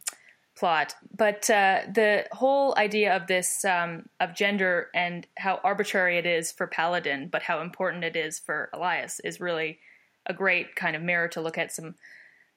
plot, 0.59 0.93
but 1.15 1.49
uh, 1.49 1.81
the 1.93 2.25
whole 2.31 2.75
idea 2.77 3.15
of 3.15 3.27
this 3.27 3.63
um, 3.63 4.09
of 4.19 4.35
gender 4.35 4.89
and 4.93 5.25
how 5.37 5.59
arbitrary 5.63 6.17
it 6.17 6.25
is 6.25 6.51
for 6.51 6.67
Paladin, 6.67 7.29
but 7.31 7.41
how 7.41 7.61
important 7.61 8.03
it 8.03 8.15
is 8.15 8.39
for 8.39 8.69
Elias 8.73 9.21
is 9.21 9.39
really 9.39 9.79
a 10.25 10.33
great 10.33 10.75
kind 10.75 10.95
of 10.95 11.01
mirror 11.01 11.29
to 11.29 11.41
look 11.41 11.57
at 11.57 11.71
some 11.71 11.95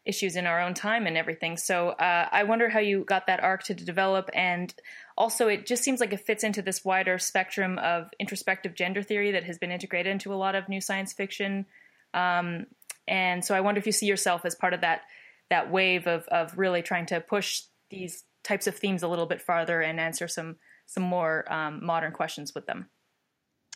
issues 0.05 0.35
in 0.35 0.47
our 0.47 0.61
own 0.61 0.75
time 0.75 1.07
and 1.07 1.17
everything. 1.17 1.57
So 1.57 1.91
uh, 1.91 2.29
I 2.33 2.43
wonder 2.43 2.69
how 2.69 2.81
you 2.81 3.05
got 3.05 3.29
that 3.29 3.41
arc 3.41 3.63
to 3.65 3.75
develop, 3.75 4.31
and 4.35 4.75
also 5.17 5.47
it 5.47 5.65
just 5.65 5.85
seems 5.85 6.01
like 6.01 6.13
it 6.13 6.27
fits 6.27 6.43
into 6.43 6.61
this 6.61 6.85
wider 6.85 7.19
spectrum 7.19 7.79
of 7.79 8.11
introspective 8.19 8.75
gender 8.75 9.03
theory 9.03 9.31
that 9.33 9.45
has 9.45 9.59
been 9.59 9.71
integrated 9.71 10.11
into 10.11 10.35
a 10.35 10.37
lot 10.37 10.57
of 10.57 10.69
new 10.69 10.81
science 10.81 11.13
fiction. 11.13 11.67
Um, 12.15 12.67
and 13.07 13.45
so 13.45 13.55
I 13.55 13.61
wonder 13.61 13.79
if 13.79 13.87
you 13.87 13.93
see 13.93 14.07
yourself 14.07 14.45
as 14.45 14.55
part 14.57 14.75
of 14.75 14.81
that 14.81 15.03
that 15.51 15.71
wave 15.71 16.07
of 16.07 16.27
of 16.29 16.59
really 16.59 16.83
trying 16.83 17.07
to 17.07 17.21
push 17.21 17.63
these 17.93 18.25
types 18.43 18.67
of 18.67 18.75
themes 18.75 19.05
a 19.05 19.09
little 19.09 19.27
bit 19.27 19.41
farther 19.41 19.81
and 19.81 20.01
answer 20.01 20.27
some 20.27 20.57
some 20.87 21.05
more 21.05 21.51
um, 21.53 21.85
modern 21.85 22.13
questions 22.13 22.53
with 22.55 22.67
them 22.67 22.89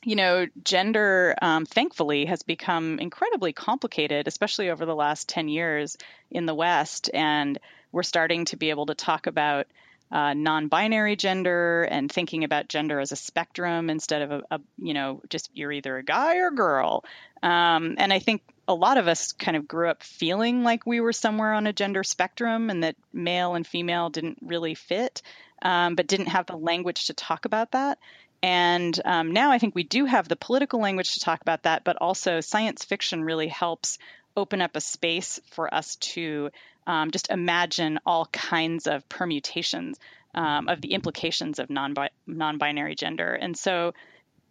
you 0.05 0.15
know, 0.15 0.47
gender, 0.63 1.35
um, 1.43 1.67
thankfully, 1.67 2.27
has 2.27 2.45
become 2.45 3.01
incredibly 3.01 3.53
complicated, 3.53 4.29
especially 4.29 4.71
over 4.71 4.87
the 4.87 4.95
last 4.95 5.29
10 5.29 5.49
years 5.49 5.97
in 6.31 6.47
the 6.47 6.55
West. 6.55 7.11
And 7.13 7.59
we're 7.91 8.05
starting 8.05 8.45
to 8.47 8.57
be 8.57 8.71
able 8.71 8.87
to 8.87 8.95
talk 8.95 9.27
about 9.27 9.67
uh, 10.13 10.35
non-binary 10.35 11.17
gender 11.17 11.83
and 11.83 12.11
thinking 12.11 12.45
about 12.45 12.69
gender 12.69 13.01
as 13.01 13.11
a 13.11 13.17
spectrum 13.17 13.91
instead 13.91 14.23
of 14.23 14.31
a, 14.31 14.43
a 14.53 14.61
you 14.79 14.95
know 14.95 15.21
just 15.29 15.51
you're 15.53 15.73
either 15.73 15.97
a 15.97 16.05
guy 16.05 16.37
or 16.37 16.53
girl 16.53 17.05
um, 17.43 17.97
and 17.99 18.13
i 18.13 18.21
think 18.21 18.41
a 18.69 18.75
lot 18.75 18.99
of 18.99 19.09
us 19.09 19.33
kind 19.33 19.57
of 19.57 19.69
grew 19.69 19.89
up 19.89 20.03
feeling 20.03 20.63
like 20.63 20.87
we 20.87 21.01
were 21.01 21.13
somewhere 21.13 21.53
on 21.53 21.67
a 21.67 21.73
gender 21.73 22.03
spectrum 22.03 22.71
and 22.71 22.83
that 22.83 22.97
male 23.13 23.55
and 23.55 23.67
female 23.67 24.11
didn't 24.11 24.39
really 24.43 24.75
fit 24.75 25.23
um, 25.63 25.95
but 25.95 26.07
didn't 26.07 26.27
have 26.27 26.47
the 26.47 26.57
language 26.57 27.07
to 27.07 27.15
talk 27.15 27.45
about 27.45 27.73
that 27.73 27.99
and 28.43 29.01
um, 29.05 29.33
now 29.33 29.51
i 29.51 29.59
think 29.59 29.75
we 29.75 29.85
do 29.85 30.05
have 30.05 30.29
the 30.29 30.37
political 30.37 30.81
language 30.81 31.15
to 31.15 31.21
talk 31.21 31.41
about 31.41 31.63
that 31.63 31.85
but 31.85 31.97
also 32.01 32.41
science 32.41 32.85
fiction 32.85 33.25
really 33.25 33.49
helps 33.49 33.99
open 34.37 34.61
up 34.61 34.77
a 34.77 34.81
space 34.81 35.41
for 35.51 35.73
us 35.73 35.97
to 35.97 36.51
um, 36.87 37.11
just 37.11 37.31
imagine 37.31 37.99
all 38.07 38.27
kinds 38.27 38.87
of 38.87 39.09
permutations 39.09 39.99
um, 40.35 40.69
of 40.69 40.81
the 40.81 40.93
implications 40.93 41.59
of 41.59 41.71
non 41.71 41.95
non 42.27 42.59
binary 42.59 42.95
gender. 42.95 43.35
And 43.35 43.57
so 43.57 43.95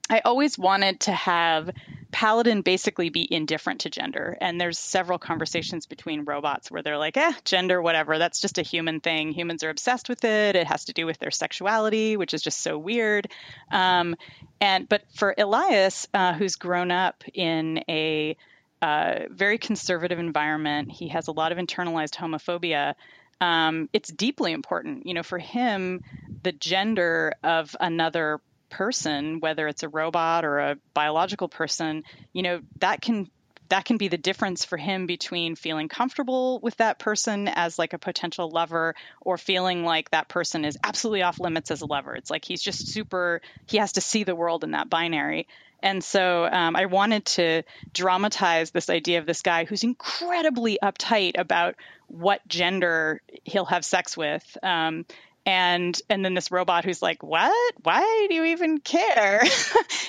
I 0.09 0.19
always 0.19 0.57
wanted 0.57 0.99
to 1.01 1.11
have 1.11 1.71
Paladin 2.11 2.61
basically 2.61 3.09
be 3.09 3.27
indifferent 3.29 3.81
to 3.81 3.89
gender. 3.89 4.37
And 4.39 4.61
there's 4.61 4.79
several 4.79 5.17
conversations 5.17 5.85
between 5.85 6.23
robots 6.23 6.69
where 6.69 6.81
they're 6.81 6.97
like, 6.97 7.17
eh, 7.17 7.33
gender, 7.43 7.81
whatever, 7.81 8.17
that's 8.17 8.39
just 8.39 8.57
a 8.57 8.61
human 8.61 9.01
thing. 9.01 9.31
Humans 9.31 9.63
are 9.63 9.69
obsessed 9.69 10.07
with 10.07 10.23
it. 10.23 10.55
It 10.55 10.67
has 10.67 10.85
to 10.85 10.93
do 10.93 11.05
with 11.05 11.17
their 11.19 11.31
sexuality, 11.31 12.17
which 12.17 12.33
is 12.33 12.41
just 12.41 12.61
so 12.61 12.77
weird. 12.77 13.27
Um, 13.71 14.15
and 14.61 14.87
but 14.87 15.03
for 15.15 15.33
Elias, 15.37 16.07
uh, 16.13 16.33
who's 16.33 16.55
grown 16.55 16.91
up 16.91 17.23
in 17.33 17.83
a 17.89 18.37
uh, 18.81 19.21
very 19.29 19.57
conservative 19.57 20.19
environment, 20.19 20.91
he 20.91 21.07
has 21.09 21.27
a 21.27 21.31
lot 21.31 21.51
of 21.51 21.57
internalized 21.57 22.15
homophobia. 22.15 22.93
Um, 23.41 23.89
it's 23.91 24.09
deeply 24.09 24.53
important, 24.53 25.05
you 25.07 25.13
know, 25.13 25.23
for 25.23 25.39
him, 25.39 26.01
the 26.43 26.51
gender 26.51 27.33
of 27.43 27.75
another 27.79 28.39
person, 28.69 29.39
whether 29.39 29.67
it's 29.67 29.83
a 29.83 29.89
robot 29.89 30.45
or 30.45 30.59
a 30.59 30.77
biological 30.93 31.47
person, 31.47 32.03
you 32.33 32.43
know, 32.43 32.61
that 32.79 33.01
can 33.01 33.29
that 33.69 33.85
can 33.85 33.97
be 33.97 34.07
the 34.07 34.17
difference 34.17 34.63
for 34.63 34.77
him 34.77 35.07
between 35.07 35.55
feeling 35.55 35.89
comfortable 35.89 36.59
with 36.59 36.77
that 36.77 36.99
person 36.99 37.47
as 37.47 37.79
like 37.79 37.93
a 37.93 37.97
potential 37.97 38.49
lover 38.49 38.95
or 39.21 39.37
feeling 39.37 39.83
like 39.83 40.11
that 40.11 40.29
person 40.29 40.65
is 40.65 40.77
absolutely 40.83 41.23
off 41.23 41.39
limits 41.39 41.71
as 41.71 41.81
a 41.81 41.85
lover. 41.85 42.15
It's 42.15 42.29
like 42.29 42.45
he's 42.45 42.61
just 42.61 42.87
super, 42.87 43.41
he 43.65 43.77
has 43.77 43.93
to 43.93 44.01
see 44.01 44.23
the 44.23 44.35
world 44.35 44.63
in 44.63 44.71
that 44.71 44.89
binary. 44.89 45.47
And 45.81 46.03
so 46.03 46.45
um, 46.45 46.75
I 46.75 46.85
wanted 46.85 47.25
to 47.25 47.63
dramatize 47.93 48.71
this 48.71 48.89
idea 48.89 49.19
of 49.19 49.25
this 49.25 49.41
guy 49.41 49.65
who's 49.65 49.83
incredibly 49.83 50.79
uptight 50.81 51.37
about 51.37 51.75
what 52.07 52.47
gender 52.47 53.21
he'll 53.43 53.65
have 53.65 53.85
sex 53.85 54.15
with. 54.15 54.57
Um, 54.63 55.05
and 55.45 55.99
and 56.09 56.25
then 56.25 56.33
this 56.33 56.51
robot 56.51 56.85
who's 56.85 57.01
like 57.01 57.21
what? 57.21 57.73
Why 57.83 58.25
do 58.29 58.35
you 58.35 58.45
even 58.45 58.79
care? 58.79 59.43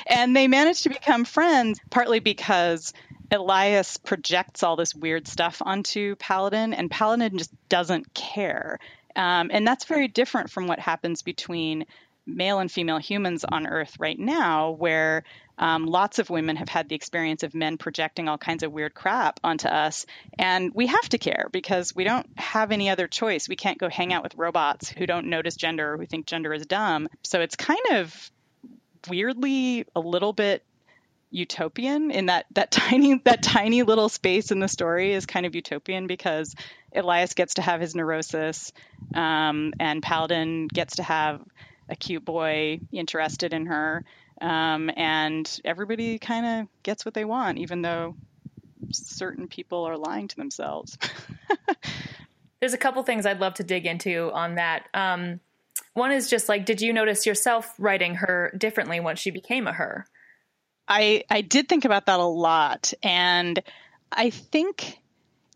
And 0.08 0.36
they 0.36 0.46
manage 0.46 0.82
to 0.82 0.88
become 0.88 1.24
friends 1.24 1.80
partly 1.90 2.20
because 2.20 2.92
elias 3.32 3.96
projects 3.96 4.62
all 4.62 4.76
this 4.76 4.94
weird 4.94 5.26
stuff 5.26 5.60
onto 5.60 6.14
paladin 6.16 6.72
and 6.72 6.90
paladin 6.90 7.38
just 7.38 7.50
doesn't 7.68 8.14
care. 8.14 8.78
Um, 9.16 9.50
and 9.52 9.66
that's 9.66 9.84
very 9.84 10.08
different 10.08 10.50
from 10.50 10.68
what 10.68 10.78
happens 10.78 11.22
between 11.22 11.86
male 12.26 12.58
and 12.58 12.70
female 12.70 12.98
humans 12.98 13.44
on 13.44 13.66
earth 13.66 13.96
right 13.98 14.18
now 14.18 14.70
where 14.70 15.22
um, 15.58 15.86
lots 15.86 16.18
of 16.18 16.28
women 16.28 16.56
have 16.56 16.68
had 16.68 16.88
the 16.88 16.94
experience 16.94 17.42
of 17.42 17.54
men 17.54 17.78
projecting 17.78 18.28
all 18.28 18.36
kinds 18.36 18.62
of 18.62 18.72
weird 18.72 18.94
crap 18.94 19.40
onto 19.42 19.68
us. 19.68 20.04
And 20.38 20.72
we 20.74 20.88
have 20.88 21.08
to 21.10 21.18
care 21.18 21.48
because 21.50 21.94
we 21.94 22.04
don't 22.04 22.28
have 22.38 22.72
any 22.72 22.90
other 22.90 23.08
choice. 23.08 23.48
We 23.48 23.56
can't 23.56 23.78
go 23.78 23.88
hang 23.88 24.12
out 24.12 24.22
with 24.22 24.34
robots 24.34 24.90
who 24.90 25.06
don't 25.06 25.28
notice 25.28 25.56
gender 25.56 25.94
or 25.94 25.96
who 25.96 26.06
think 26.06 26.26
gender 26.26 26.52
is 26.52 26.66
dumb. 26.66 27.08
So 27.22 27.40
it's 27.40 27.56
kind 27.56 27.80
of 27.92 28.30
weirdly 29.08 29.86
a 29.94 30.00
little 30.00 30.32
bit 30.32 30.62
utopian 31.30 32.10
in 32.10 32.26
that 32.26 32.46
that 32.52 32.70
tiny 32.70 33.20
that 33.24 33.42
tiny 33.42 33.82
little 33.82 34.08
space 34.08 34.50
in 34.50 34.60
the 34.60 34.68
story 34.68 35.12
is 35.12 35.26
kind 35.26 35.44
of 35.46 35.54
utopian 35.54 36.06
because 36.06 36.54
Elias 36.94 37.34
gets 37.34 37.54
to 37.54 37.62
have 37.62 37.80
his 37.80 37.94
neurosis 37.94 38.72
um, 39.14 39.72
and 39.80 40.02
Paladin 40.02 40.68
gets 40.68 40.96
to 40.96 41.02
have 41.02 41.40
a 41.88 41.96
cute 41.96 42.24
boy 42.24 42.80
interested 42.92 43.52
in 43.52 43.66
her 43.66 44.04
um, 44.40 44.90
and 44.96 45.60
everybody 45.64 46.18
kind 46.18 46.46
of 46.46 46.82
gets 46.82 47.04
what 47.04 47.14
they 47.14 47.24
want, 47.24 47.58
even 47.58 47.82
though 47.82 48.16
certain 48.92 49.48
people 49.48 49.84
are 49.84 49.96
lying 49.96 50.28
to 50.28 50.36
themselves. 50.36 50.98
There's 52.60 52.74
a 52.74 52.78
couple 52.78 53.02
things 53.02 53.26
I'd 53.26 53.40
love 53.40 53.54
to 53.54 53.64
dig 53.64 53.86
into 53.86 54.30
on 54.32 54.56
that. 54.56 54.88
Um, 54.92 55.40
one 55.94 56.12
is 56.12 56.28
just 56.28 56.48
like, 56.48 56.66
did 56.66 56.80
you 56.80 56.92
notice 56.92 57.24
yourself 57.24 57.72
writing 57.78 58.16
her 58.16 58.52
differently 58.56 59.00
once 59.00 59.18
she 59.18 59.30
became 59.30 59.66
a 59.66 59.72
her? 59.72 60.06
I 60.88 61.24
I 61.30 61.40
did 61.40 61.68
think 61.68 61.84
about 61.84 62.06
that 62.06 62.20
a 62.20 62.24
lot, 62.24 62.92
and 63.02 63.60
I 64.12 64.30
think 64.30 65.00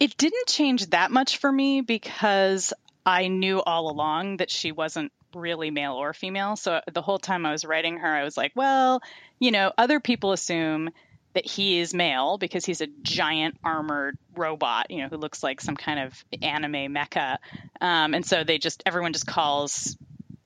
it 0.00 0.16
didn't 0.16 0.48
change 0.48 0.86
that 0.90 1.12
much 1.12 1.38
for 1.38 1.52
me 1.52 1.82
because 1.82 2.72
I 3.06 3.28
knew 3.28 3.62
all 3.62 3.90
along 3.90 4.38
that 4.38 4.50
she 4.50 4.72
wasn't 4.72 5.12
really 5.34 5.70
male 5.70 5.94
or 5.94 6.12
female. 6.12 6.56
So 6.56 6.80
the 6.92 7.02
whole 7.02 7.18
time 7.18 7.46
I 7.46 7.52
was 7.52 7.64
writing 7.64 7.98
her, 7.98 8.08
I 8.08 8.24
was 8.24 8.36
like, 8.36 8.52
well, 8.54 9.02
you 9.38 9.50
know, 9.50 9.72
other 9.76 10.00
people 10.00 10.32
assume 10.32 10.90
that 11.32 11.46
he 11.46 11.78
is 11.78 11.94
male 11.94 12.38
because 12.38 12.64
he's 12.64 12.80
a 12.80 12.88
giant 13.02 13.56
armored 13.62 14.18
robot, 14.34 14.90
you 14.90 15.02
know, 15.02 15.08
who 15.08 15.16
looks 15.16 15.42
like 15.42 15.60
some 15.60 15.76
kind 15.76 16.00
of 16.00 16.24
anime 16.42 16.92
mecha. 16.92 17.38
Um, 17.80 18.14
and 18.14 18.26
so 18.26 18.42
they 18.42 18.58
just, 18.58 18.82
everyone 18.84 19.12
just 19.12 19.26
calls 19.26 19.96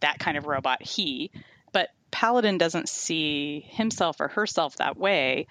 that 0.00 0.18
kind 0.18 0.36
of 0.36 0.46
robot 0.46 0.82
he. 0.82 1.30
But 1.72 1.88
Paladin 2.10 2.58
doesn't 2.58 2.88
see 2.88 3.64
himself 3.70 4.20
or 4.20 4.28
herself 4.28 4.76
that 4.76 4.96
way. 4.96 5.46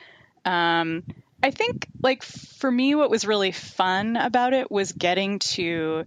Um, 0.46 1.04
I 1.42 1.52
think, 1.52 1.88
like, 2.02 2.24
for 2.24 2.72
me, 2.72 2.96
what 2.96 3.10
was 3.10 3.26
really 3.26 3.52
fun 3.52 4.16
about 4.16 4.54
it 4.54 4.72
was 4.72 4.92
getting 4.92 5.40
to 5.40 6.06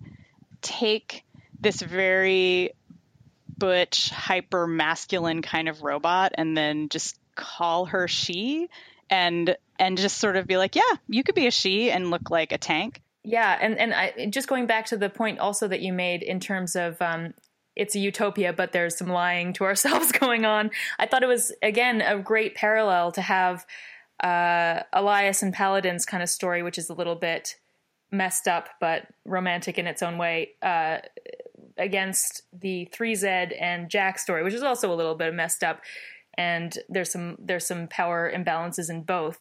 take 0.62 1.24
this 1.60 1.82
very 1.82 2.72
butch, 3.58 4.10
hyper 4.10 4.66
masculine 4.66 5.42
kind 5.42 5.68
of 5.68 5.82
robot 5.82 6.32
and 6.36 6.56
then 6.56 6.88
just 6.88 7.18
call 7.34 7.86
her 7.86 8.08
she 8.08 8.68
and 9.10 9.56
and 9.78 9.98
just 9.98 10.18
sort 10.18 10.36
of 10.36 10.46
be 10.46 10.56
like, 10.56 10.74
yeah, 10.74 10.82
you 11.08 11.22
could 11.22 11.34
be 11.34 11.46
a 11.46 11.50
she 11.50 11.90
and 11.90 12.10
look 12.10 12.30
like 12.30 12.52
a 12.52 12.58
tank. 12.58 13.02
Yeah, 13.22 13.58
and 13.60 13.78
and 13.78 13.92
I, 13.92 14.26
just 14.30 14.48
going 14.48 14.66
back 14.66 14.86
to 14.86 14.96
the 14.96 15.10
point 15.10 15.38
also 15.38 15.68
that 15.68 15.80
you 15.80 15.92
made 15.92 16.22
in 16.22 16.40
terms 16.40 16.76
of 16.76 17.00
um, 17.02 17.34
it's 17.74 17.94
a 17.94 17.98
utopia, 17.98 18.52
but 18.52 18.72
there's 18.72 18.96
some 18.96 19.08
lying 19.08 19.52
to 19.54 19.64
ourselves 19.64 20.12
going 20.12 20.44
on. 20.44 20.70
I 20.98 21.06
thought 21.06 21.22
it 21.22 21.28
was 21.28 21.52
again 21.62 22.00
a 22.00 22.18
great 22.18 22.54
parallel 22.54 23.12
to 23.12 23.22
have 23.22 23.66
uh, 24.22 24.82
Elias 24.92 25.42
and 25.42 25.52
Paladin's 25.52 26.06
kind 26.06 26.22
of 26.22 26.28
story, 26.28 26.62
which 26.62 26.78
is 26.78 26.88
a 26.88 26.94
little 26.94 27.16
bit 27.16 27.56
messed 28.12 28.46
up 28.46 28.68
but 28.80 29.02
romantic 29.24 29.78
in 29.78 29.86
its 29.86 30.02
own 30.02 30.16
way. 30.16 30.50
Uh, 30.62 30.98
against 31.78 32.42
the 32.52 32.88
3Z 32.94 33.60
and 33.60 33.90
Jack 33.90 34.18
story, 34.18 34.42
which 34.42 34.54
is 34.54 34.62
also 34.62 34.92
a 34.92 34.96
little 34.96 35.14
bit 35.14 35.34
messed 35.34 35.62
up. 35.62 35.80
And 36.38 36.76
there's 36.88 37.10
some 37.10 37.36
there's 37.38 37.66
some 37.66 37.88
power 37.88 38.30
imbalances 38.34 38.90
in 38.90 39.02
both. 39.02 39.38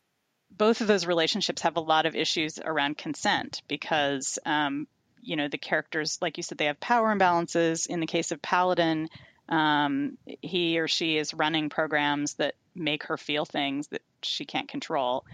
Both 0.51 0.79
of 0.79 0.87
those 0.87 1.05
relationships 1.05 1.61
have 1.63 1.75
a 1.75 1.81
lot 1.81 2.05
of 2.05 2.15
issues 2.15 2.59
around 2.63 2.97
consent 2.97 3.61
because 3.67 4.39
um, 4.45 4.87
you 5.21 5.35
know 5.35 5.49
the 5.49 5.57
characters, 5.57 6.17
like 6.21 6.37
you 6.37 6.43
said, 6.43 6.57
they 6.57 6.65
have 6.65 6.79
power 6.79 7.13
imbalances. 7.13 7.87
In 7.87 7.99
the 7.99 8.07
case 8.07 8.31
of 8.31 8.41
Paladin, 8.41 9.09
um, 9.49 10.17
he 10.41 10.79
or 10.79 10.87
she 10.87 11.17
is 11.17 11.33
running 11.33 11.69
programs 11.69 12.35
that 12.35 12.55
make 12.73 13.03
her 13.03 13.17
feel 13.17 13.45
things 13.45 13.87
that 13.87 14.01
she 14.21 14.45
can't 14.45 14.67
control. 14.67 15.25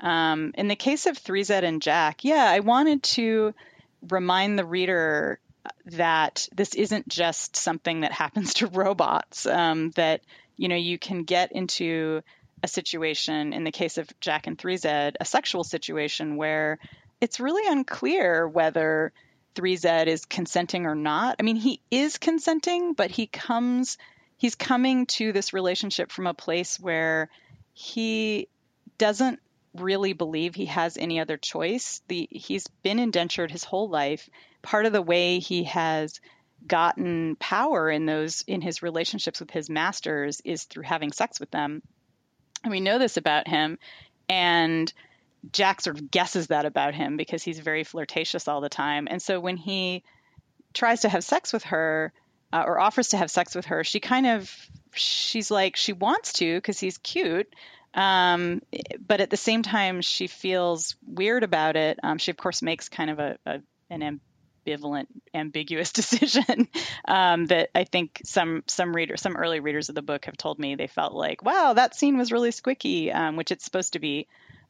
Um, 0.00 0.52
in 0.54 0.68
the 0.68 0.76
case 0.76 1.06
of 1.06 1.18
3Z 1.18 1.64
and 1.64 1.82
Jack, 1.82 2.24
yeah, 2.24 2.48
I 2.48 2.60
wanted 2.60 3.02
to 3.02 3.54
remind 4.08 4.58
the 4.58 4.64
reader 4.64 5.40
that 5.86 6.48
this 6.54 6.74
isn't 6.74 7.08
just 7.08 7.56
something 7.56 8.00
that 8.00 8.12
happens 8.12 8.54
to 8.54 8.66
robots. 8.72 9.46
Um, 9.46 9.90
that 9.90 10.22
you 10.56 10.68
know 10.68 10.76
you 10.76 10.98
can 10.98 11.24
get 11.24 11.52
into 11.52 12.22
a 12.62 12.68
situation 12.68 13.52
in 13.52 13.64
the 13.64 13.70
case 13.70 13.98
of 13.98 14.08
Jack 14.20 14.46
and 14.46 14.58
3Z, 14.58 15.14
a 15.20 15.24
sexual 15.24 15.64
situation 15.64 16.36
where 16.36 16.78
it's 17.20 17.40
really 17.40 17.70
unclear 17.70 18.48
whether 18.48 19.12
3Z 19.54 20.06
is 20.06 20.24
consenting 20.24 20.86
or 20.86 20.94
not. 20.94 21.36
I 21.38 21.42
mean, 21.42 21.56
he 21.56 21.80
is 21.90 22.18
consenting, 22.18 22.94
but 22.94 23.10
he 23.10 23.26
comes 23.26 23.98
he's 24.36 24.54
coming 24.54 25.06
to 25.06 25.32
this 25.32 25.52
relationship 25.52 26.12
from 26.12 26.26
a 26.26 26.34
place 26.34 26.78
where 26.78 27.28
he 27.74 28.48
doesn't 28.96 29.40
really 29.74 30.12
believe 30.12 30.54
he 30.54 30.66
has 30.66 30.96
any 30.96 31.20
other 31.20 31.36
choice. 31.36 32.00
The 32.08 32.28
he's 32.30 32.66
been 32.82 32.98
indentured 32.98 33.50
his 33.50 33.64
whole 33.64 33.88
life. 33.88 34.28
Part 34.62 34.86
of 34.86 34.92
the 34.92 35.02
way 35.02 35.38
he 35.38 35.64
has 35.64 36.20
gotten 36.66 37.36
power 37.36 37.88
in 37.90 38.06
those 38.06 38.42
in 38.46 38.60
his 38.60 38.82
relationships 38.82 39.40
with 39.40 39.50
his 39.50 39.70
masters 39.70 40.40
is 40.44 40.64
through 40.64 40.82
having 40.82 41.12
sex 41.12 41.38
with 41.38 41.50
them. 41.50 41.82
And 42.64 42.72
we 42.72 42.80
know 42.80 42.98
this 42.98 43.16
about 43.16 43.46
him 43.46 43.78
and 44.28 44.92
Jack 45.52 45.80
sort 45.80 45.96
of 45.96 46.10
guesses 46.10 46.48
that 46.48 46.66
about 46.66 46.94
him 46.94 47.16
because 47.16 47.42
he's 47.42 47.60
very 47.60 47.84
flirtatious 47.84 48.48
all 48.48 48.60
the 48.60 48.68
time. 48.68 49.06
And 49.08 49.22
so 49.22 49.38
when 49.38 49.56
he 49.56 50.02
tries 50.74 51.02
to 51.02 51.08
have 51.08 51.24
sex 51.24 51.52
with 51.52 51.64
her 51.64 52.12
uh, 52.52 52.64
or 52.66 52.80
offers 52.80 53.08
to 53.08 53.16
have 53.16 53.30
sex 53.30 53.54
with 53.54 53.66
her, 53.66 53.84
she 53.84 54.00
kind 54.00 54.26
of 54.26 54.52
she's 54.92 55.50
like 55.50 55.76
she 55.76 55.92
wants 55.92 56.34
to 56.34 56.56
because 56.56 56.80
he's 56.80 56.98
cute, 56.98 57.54
um, 57.94 58.62
but 59.06 59.20
at 59.20 59.30
the 59.30 59.36
same 59.36 59.62
time, 59.62 60.02
she 60.02 60.26
feels 60.26 60.96
weird 61.06 61.42
about 61.42 61.76
it. 61.76 61.98
Um, 62.02 62.18
she, 62.18 62.30
of 62.30 62.36
course, 62.36 62.62
makes 62.62 62.88
kind 62.88 63.10
of 63.10 63.18
a, 63.18 63.38
a 63.46 63.60
an 63.90 64.20
ambivalent, 64.66 65.06
ambiguous 65.34 65.92
decision 65.92 66.68
um, 67.06 67.46
that 67.46 67.70
I 67.74 67.84
think 67.84 68.20
some 68.24 68.62
some 68.66 68.94
readers, 68.94 69.20
some 69.20 69.36
early 69.36 69.60
readers 69.60 69.88
of 69.88 69.94
the 69.94 70.02
book 70.02 70.26
have 70.26 70.36
told 70.36 70.58
me 70.58 70.74
they 70.74 70.86
felt 70.86 71.14
like, 71.14 71.42
wow, 71.44 71.72
that 71.74 71.94
scene 71.94 72.18
was 72.18 72.32
really 72.32 72.50
squicky, 72.50 73.14
um, 73.14 73.36
which 73.36 73.50
it's 73.50 73.64
supposed 73.64 73.94
to 73.94 73.98
be. 73.98 74.26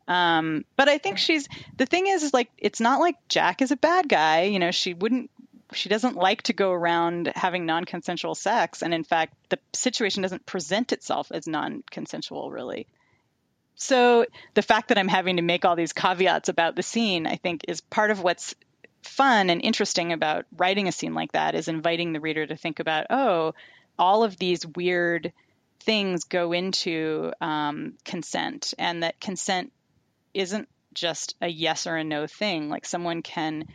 Um, 0.06 0.64
but 0.76 0.88
I 0.88 0.96
think 0.98 1.18
she's 1.18 1.48
the 1.76 1.86
thing 1.86 2.06
is, 2.06 2.22
is 2.22 2.32
like 2.32 2.50
it's 2.56 2.80
not 2.80 3.00
like 3.00 3.16
Jack 3.28 3.60
is 3.60 3.72
a 3.72 3.76
bad 3.76 4.08
guy. 4.08 4.44
You 4.44 4.58
know, 4.58 4.70
she 4.70 4.94
wouldn't 4.94 5.30
she 5.72 5.88
doesn't 5.88 6.16
like 6.16 6.42
to 6.42 6.52
go 6.52 6.72
around 6.72 7.30
having 7.34 7.66
non-consensual 7.66 8.34
sex 8.34 8.82
and 8.82 8.94
in 8.94 9.04
fact 9.04 9.34
the 9.50 9.58
situation 9.74 10.22
doesn't 10.22 10.46
present 10.46 10.92
itself 10.92 11.30
as 11.30 11.46
non-consensual 11.46 12.50
really 12.50 12.86
so 13.78 14.26
the 14.54 14.62
fact 14.62 14.88
that 14.88 14.98
i'm 14.98 15.08
having 15.08 15.36
to 15.36 15.42
make 15.42 15.64
all 15.64 15.76
these 15.76 15.92
caveats 15.92 16.48
about 16.48 16.76
the 16.76 16.82
scene 16.82 17.26
i 17.26 17.36
think 17.36 17.64
is 17.68 17.80
part 17.80 18.10
of 18.10 18.22
what's 18.22 18.54
fun 19.02 19.48
and 19.48 19.62
interesting 19.62 20.12
about 20.12 20.44
writing 20.56 20.88
a 20.88 20.92
scene 20.92 21.14
like 21.14 21.32
that 21.32 21.54
is 21.54 21.68
inviting 21.68 22.12
the 22.12 22.20
reader 22.20 22.46
to 22.46 22.56
think 22.56 22.80
about 22.80 23.06
oh 23.08 23.54
all 23.98 24.22
of 24.22 24.36
these 24.36 24.66
weird 24.66 25.32
things 25.80 26.24
go 26.24 26.52
into 26.52 27.32
um, 27.40 27.94
consent 28.04 28.74
and 28.78 29.02
that 29.02 29.20
consent 29.20 29.72
isn't 30.34 30.68
just 30.94 31.34
a 31.40 31.48
yes 31.48 31.86
or 31.86 31.96
a 31.96 32.04
no 32.04 32.26
thing. 32.26 32.68
Like 32.68 32.84
someone 32.84 33.22
can 33.22 33.66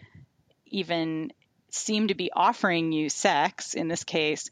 even 0.68 1.32
seem 1.70 2.08
to 2.08 2.16
be 2.16 2.32
offering 2.32 2.92
you 2.92 3.10
sex 3.10 3.74
in 3.74 3.88
this 3.88 4.04
case 4.04 4.50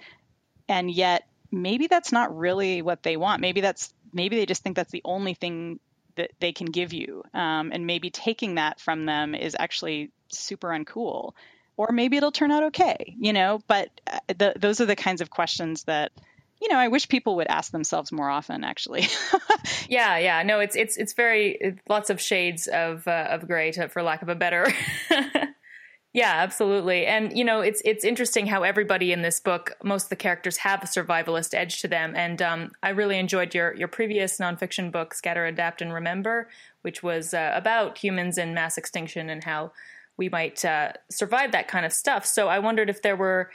and 0.68 0.90
yet 0.90 1.28
maybe 1.52 1.88
that's 1.88 2.12
not 2.12 2.36
really 2.36 2.82
what 2.82 3.04
they 3.04 3.18
want. 3.18 3.42
Maybe 3.42 3.62
that's 3.62 3.94
maybe 4.13 4.36
they 4.36 4.45
just 4.45 4.63
think 4.63 4.76
that's 4.76 4.91
the 4.91 5.02
only 5.06 5.34
thing 5.34 5.80
that 6.15 6.32
they 6.39 6.52
can 6.52 6.67
give 6.67 6.93
you 6.93 7.24
um, 7.34 7.71
and 7.74 7.88
maybe 7.88 8.10
taking 8.10 8.56
that 8.56 8.80
from 8.80 9.06
them 9.06 9.34
is 9.34 9.56
actually 9.58 10.12
super 10.30 10.69
uncool 10.69 11.34
or 11.78 11.91
maybe 11.91 12.17
it'll 12.17 12.32
turn 12.32 12.52
out 12.52 12.63
okay 12.63 13.15
you 13.19 13.34
know 13.34 13.62
but 13.67 13.89
uh, 14.08 14.19
the, 14.28 14.54
those 14.58 14.82
are 14.82 14.86
the 14.86 14.95
kinds 14.95 15.21
of 15.21 15.30
questions 15.30 15.84
that 15.84 16.12
you 16.62 16.69
know, 16.69 16.78
I 16.78 16.89
wish 16.89 17.10
people 17.10 17.38
would 17.38 17.47
ask 17.47 17.71
themselves 17.71 18.12
more 18.12 18.30
often. 18.30 18.63
Actually. 18.63 19.08
yeah, 19.89 20.19
yeah. 20.19 20.43
No, 20.43 20.60
it's 20.60 20.76
it's 20.76 20.95
it's 20.95 21.13
very 21.13 21.80
lots 21.89 22.12
of 22.12 22.21
shades 22.21 22.67
of 22.67 23.08
uh, 23.08 23.28
of 23.32 23.47
gray, 23.47 23.71
to, 23.71 23.89
for 23.89 24.04
lack 24.04 24.21
of 24.21 24.30
a 24.30 24.36
better 24.36 24.71
Yeah, 26.13 26.34
absolutely. 26.36 27.06
And 27.06 27.38
you 27.38 27.45
know, 27.45 27.62
it's 27.62 27.82
it's 27.86 28.04
interesting 28.04 28.45
how 28.45 28.63
everybody 28.63 29.13
in 29.13 29.21
this 29.21 29.39
book, 29.39 29.78
most 29.82 30.04
of 30.04 30.10
the 30.10 30.17
characters 30.17 30.58
have 30.58 30.84
a 30.84 30.86
survivalist 30.86 31.54
edge 31.54 31.80
to 31.82 31.88
them. 31.88 32.13
And 32.17 32.41
um, 32.41 32.71
I 32.84 32.89
really 32.89 33.17
enjoyed 33.17 33.56
your 33.56 33.74
your 33.76 33.88
previous 33.88 34.38
nonfiction 34.38 34.91
book, 34.91 35.13
Scatter, 35.13 35.45
Adapt, 35.45 35.82
and 35.82 35.93
Remember, 35.93 36.50
which 36.82 37.02
was 37.02 37.34
uh, 37.34 37.52
about 37.56 37.97
humans 37.97 38.38
and 38.38 38.54
mass 38.54 38.78
extinction 38.78 39.30
and 39.30 39.41
how 39.43 39.71
we 40.17 40.28
might 40.28 40.65
uh, 40.65 40.91
survive 41.10 41.54
that 41.54 41.69
kind 41.69 41.86
of 41.86 41.93
stuff. 41.93 42.26
So 42.26 42.50
I 42.50 42.60
wondered 42.60 42.89
if 42.89 43.02
there 43.02 43.15
were, 43.15 43.50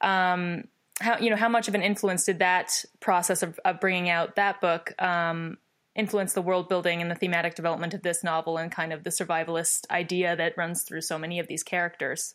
um, 0.00 0.68
how 1.00 1.18
you 1.18 1.30
know, 1.30 1.36
how 1.36 1.48
much 1.48 1.66
of 1.66 1.74
an 1.74 1.82
influence 1.82 2.24
did 2.24 2.38
that 2.38 2.84
process 3.00 3.42
of, 3.42 3.58
of 3.64 3.80
bringing 3.80 4.08
out 4.08 4.36
that 4.36 4.60
book 4.60 4.94
um, 5.02 5.58
influenced 5.98 6.34
the 6.34 6.42
world 6.42 6.68
building 6.68 7.02
and 7.02 7.10
the 7.10 7.16
thematic 7.16 7.56
development 7.56 7.92
of 7.92 8.02
this 8.02 8.22
novel 8.22 8.56
and 8.56 8.70
kind 8.70 8.92
of 8.92 9.02
the 9.02 9.10
survivalist 9.10 9.80
idea 9.90 10.36
that 10.36 10.56
runs 10.56 10.84
through 10.84 11.02
so 11.02 11.18
many 11.18 11.40
of 11.40 11.48
these 11.48 11.64
characters? 11.64 12.34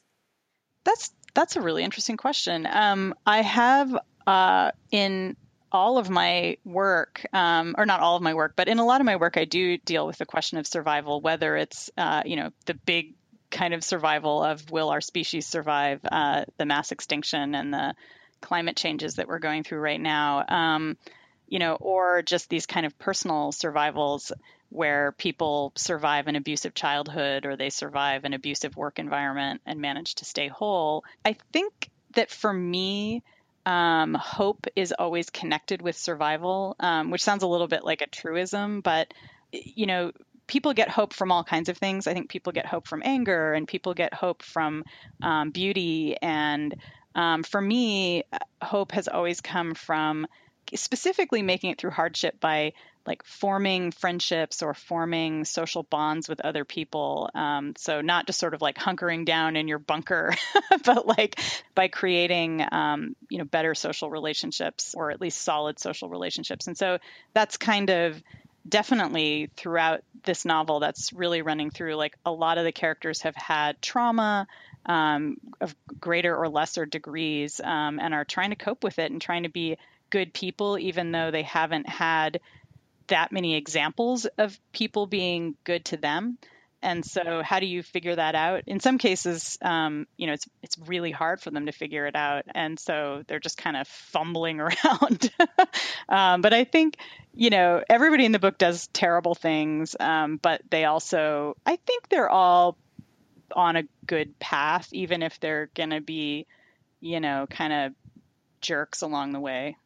That's 0.84 1.12
that's 1.34 1.56
a 1.56 1.62
really 1.62 1.84
interesting 1.84 2.18
question. 2.18 2.68
Um, 2.70 3.16
I 3.26 3.42
have 3.42 3.98
uh, 4.28 4.72
in 4.92 5.36
all 5.72 5.98
of 5.98 6.10
my 6.10 6.58
work, 6.64 7.26
um, 7.34 7.74
or 7.78 7.88
not 7.88 8.02
all 8.02 8.16
of 8.16 8.22
my 8.22 8.36
work, 8.36 8.54
but 8.56 8.68
in 8.68 8.78
a 8.78 8.86
lot 8.86 9.02
of 9.02 9.06
my 9.06 9.16
work, 9.16 9.38
I 9.38 9.46
do 9.46 9.78
deal 9.80 10.06
with 10.06 10.18
the 10.18 10.26
question 10.26 10.60
of 10.60 10.68
survival, 10.68 11.22
whether 11.22 11.56
it's 11.56 11.90
uh, 11.98 12.22
you 12.26 12.36
know 12.36 12.52
the 12.66 12.76
big 12.76 13.16
kind 13.50 13.74
of 13.74 13.84
survival 13.84 14.44
of 14.44 14.70
will 14.72 14.90
our 14.90 15.02
species 15.02 15.48
survive 15.48 16.02
uh, 16.12 16.44
the 16.58 16.66
mass 16.66 16.92
extinction 16.92 17.56
and 17.56 17.74
the 17.74 17.96
climate 18.42 18.76
changes 18.76 19.16
that 19.16 19.28
we're 19.28 19.40
going 19.40 19.64
through 19.64 19.80
right 19.80 20.02
now. 20.02 20.44
Um, 20.48 20.98
you 21.54 21.60
know, 21.60 21.76
or 21.76 22.24
just 22.24 22.50
these 22.50 22.66
kind 22.66 22.84
of 22.84 22.98
personal 22.98 23.52
survivals 23.52 24.32
where 24.70 25.12
people 25.12 25.72
survive 25.76 26.26
an 26.26 26.36
abusive 26.36 26.74
childhood 26.74 27.46
or 27.46 27.56
they 27.56 27.70
survive 27.70 28.26
an 28.26 28.34
abusive 28.34 28.76
work 28.76 28.98
environment 28.98 29.62
and 29.64 29.80
manage 29.80 30.16
to 30.16 30.26
stay 30.26 30.48
whole. 30.48 31.04
I 31.24 31.36
think 31.52 31.92
that 32.16 32.32
for 32.32 32.52
me, 32.52 33.22
um, 33.68 34.16
hope 34.16 34.66
is 34.76 34.96
always 34.98 35.30
connected 35.30 35.80
with 35.84 35.96
survival, 35.96 36.76
um, 36.80 37.12
which 37.12 37.22
sounds 37.22 37.44
a 37.44 37.48
little 37.48 37.68
bit 37.68 37.86
like 37.86 38.02
a 38.02 38.08
truism, 38.08 38.82
but 38.82 39.14
you 39.52 39.86
know, 39.86 40.12
people 40.48 40.74
get 40.74 40.90
hope 40.90 41.14
from 41.14 41.32
all 41.32 41.44
kinds 41.44 41.70
of 41.70 41.78
things. 41.78 42.08
I 42.08 42.16
think 42.16 42.30
people 42.30 42.52
get 42.52 42.66
hope 42.66 42.88
from 42.88 43.04
anger, 43.06 43.54
and 43.54 43.68
people 43.68 43.94
get 43.94 44.12
hope 44.12 44.42
from 44.42 44.86
um, 45.22 45.52
beauty. 45.52 46.18
And 46.20 46.76
um, 47.14 47.44
for 47.44 47.62
me, 47.62 48.24
hope 48.60 48.92
has 48.94 49.08
always 49.08 49.40
come 49.40 49.76
from 49.76 50.26
specifically 50.76 51.42
making 51.42 51.72
it 51.72 51.78
through 51.78 51.92
hardship 51.92 52.40
by 52.40 52.74
like 53.06 53.24
forming 53.26 53.92
friendships 53.92 54.62
or 54.62 54.74
forming 54.74 55.44
social 55.44 55.84
bonds 55.84 56.30
with 56.30 56.40
other 56.40 56.64
people. 56.64 57.30
Um, 57.36 57.74
so 57.78 58.02
not 58.02 58.28
just 58.28 58.40
sort 58.40 58.54
of 58.54 58.62
like 58.62 58.78
hunkering 58.78 59.26
down 59.26 59.56
in 59.56 59.68
your 59.68 59.80
bunker, 59.80 60.34
but 60.86 61.06
like 61.06 61.40
by 61.76 61.90
creating 61.90 62.66
um, 62.72 63.16
you 63.30 63.40
know 63.40 63.46
better 63.46 63.76
social 63.76 64.10
relationships 64.10 64.96
or 64.96 65.12
at 65.12 65.20
least 65.20 65.42
solid 65.42 65.80
social 65.80 66.10
relationships. 66.10 66.68
And 66.68 66.78
so 66.78 67.00
that's 67.34 67.58
kind 67.58 67.90
of 67.90 68.22
definitely 68.68 69.50
throughout 69.58 70.04
this 70.24 70.46
novel 70.46 70.80
that's 70.80 71.12
really 71.12 71.42
running 71.42 71.70
through 71.70 71.96
like 71.96 72.18
a 72.26 72.32
lot 72.32 72.58
of 72.58 72.64
the 72.64 72.72
characters 72.72 73.22
have 73.22 73.36
had 73.36 73.82
trauma 73.82 74.48
um, 74.86 75.38
of 75.60 75.76
greater 76.00 76.36
or 76.36 76.48
lesser 76.48 76.86
degrees 76.86 77.60
um, 77.62 78.00
and 78.00 78.14
are 78.14 78.24
trying 78.24 78.52
to 78.52 78.56
cope 78.56 78.84
with 78.84 79.00
it 79.00 79.12
and 79.12 79.22
trying 79.22 79.44
to 79.44 79.50
be 79.50 79.78
good 80.14 80.32
people, 80.32 80.78
even 80.78 81.12
though 81.12 81.32
they 81.32 81.42
haven't 81.42 81.90
had 81.90 82.40
that 83.08 83.32
many 83.32 83.56
examples 83.56 84.26
of 84.38 84.58
people 84.72 85.08
being 85.08 85.56
good 85.64 85.84
to 85.86 85.98
them. 85.98 86.38
And 86.84 87.04
so, 87.04 87.42
how 87.42 87.60
do 87.60 87.66
you 87.66 87.82
figure 87.82 88.16
that 88.16 88.36
out? 88.36 88.64
In 88.68 88.80
some 88.80 89.00
cases, 89.00 89.58
um, 89.64 90.06
you 90.16 90.28
know, 90.28 90.34
it's 90.34 90.46
it's 90.62 90.78
really 90.78 91.10
hard 91.10 91.42
for 91.42 91.50
them 91.50 91.66
to 91.66 91.72
figure 91.72 92.06
it 92.06 92.16
out, 92.16 92.44
and 92.54 92.80
so 92.80 93.24
they're 93.26 93.40
just 93.40 93.58
kind 93.58 93.76
of 93.76 93.88
fumbling 93.88 94.60
around. 94.60 95.32
um, 96.10 96.42
but 96.42 96.54
I 96.54 96.66
think, 96.66 96.98
you 97.34 97.50
know, 97.50 97.82
everybody 97.90 98.26
in 98.26 98.34
the 98.34 98.40
book 98.40 98.60
does 98.60 98.88
terrible 98.94 99.34
things, 99.34 99.96
um, 100.00 100.38
but 100.38 100.62
they 100.70 100.86
also, 100.86 101.58
I 101.66 101.78
think, 101.78 102.10
they're 102.10 102.30
all 102.30 102.78
on 103.56 103.78
a 103.78 103.84
good 104.06 104.38
path, 104.38 104.90
even 104.92 105.24
if 105.24 105.40
they're 105.40 105.72
going 105.74 105.92
to 105.92 106.02
be, 106.02 106.46
you 107.00 107.20
know, 107.20 107.48
kind 107.50 107.74
of 107.74 107.94
jerks 108.62 109.02
along 109.02 109.32
the 109.32 109.40
way 109.40 109.78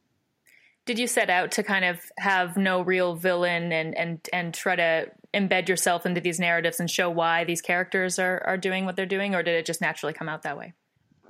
did 0.88 0.97
you 0.97 1.06
set 1.06 1.30
out 1.30 1.52
to 1.52 1.63
kind 1.63 1.86
of 1.86 2.00
have 2.17 2.58
no 2.58 2.82
real 2.82 3.15
villain 3.15 3.71
and 3.71 3.95
and 3.95 4.28
and 4.34 4.54
try 4.54 4.76
to 4.76 5.12
embed 5.34 5.69
yourself 5.69 6.06
into 6.06 6.21
these 6.21 6.39
narratives 6.39 6.80
and 6.80 6.89
show 6.89 7.10
why 7.10 7.43
these 7.43 7.62
characters 7.62 8.17
are 8.17 8.41
are 8.45 8.58
doing 8.58 8.86
what 8.86 8.95
they're 8.95 9.06
doing 9.06 9.36
or 9.36 9.43
did 9.43 9.54
it 9.54 9.65
just 9.65 9.82
naturally 9.82 10.13
come 10.13 10.28
out 10.28 10.41
that 10.41 10.58
way 10.58 10.73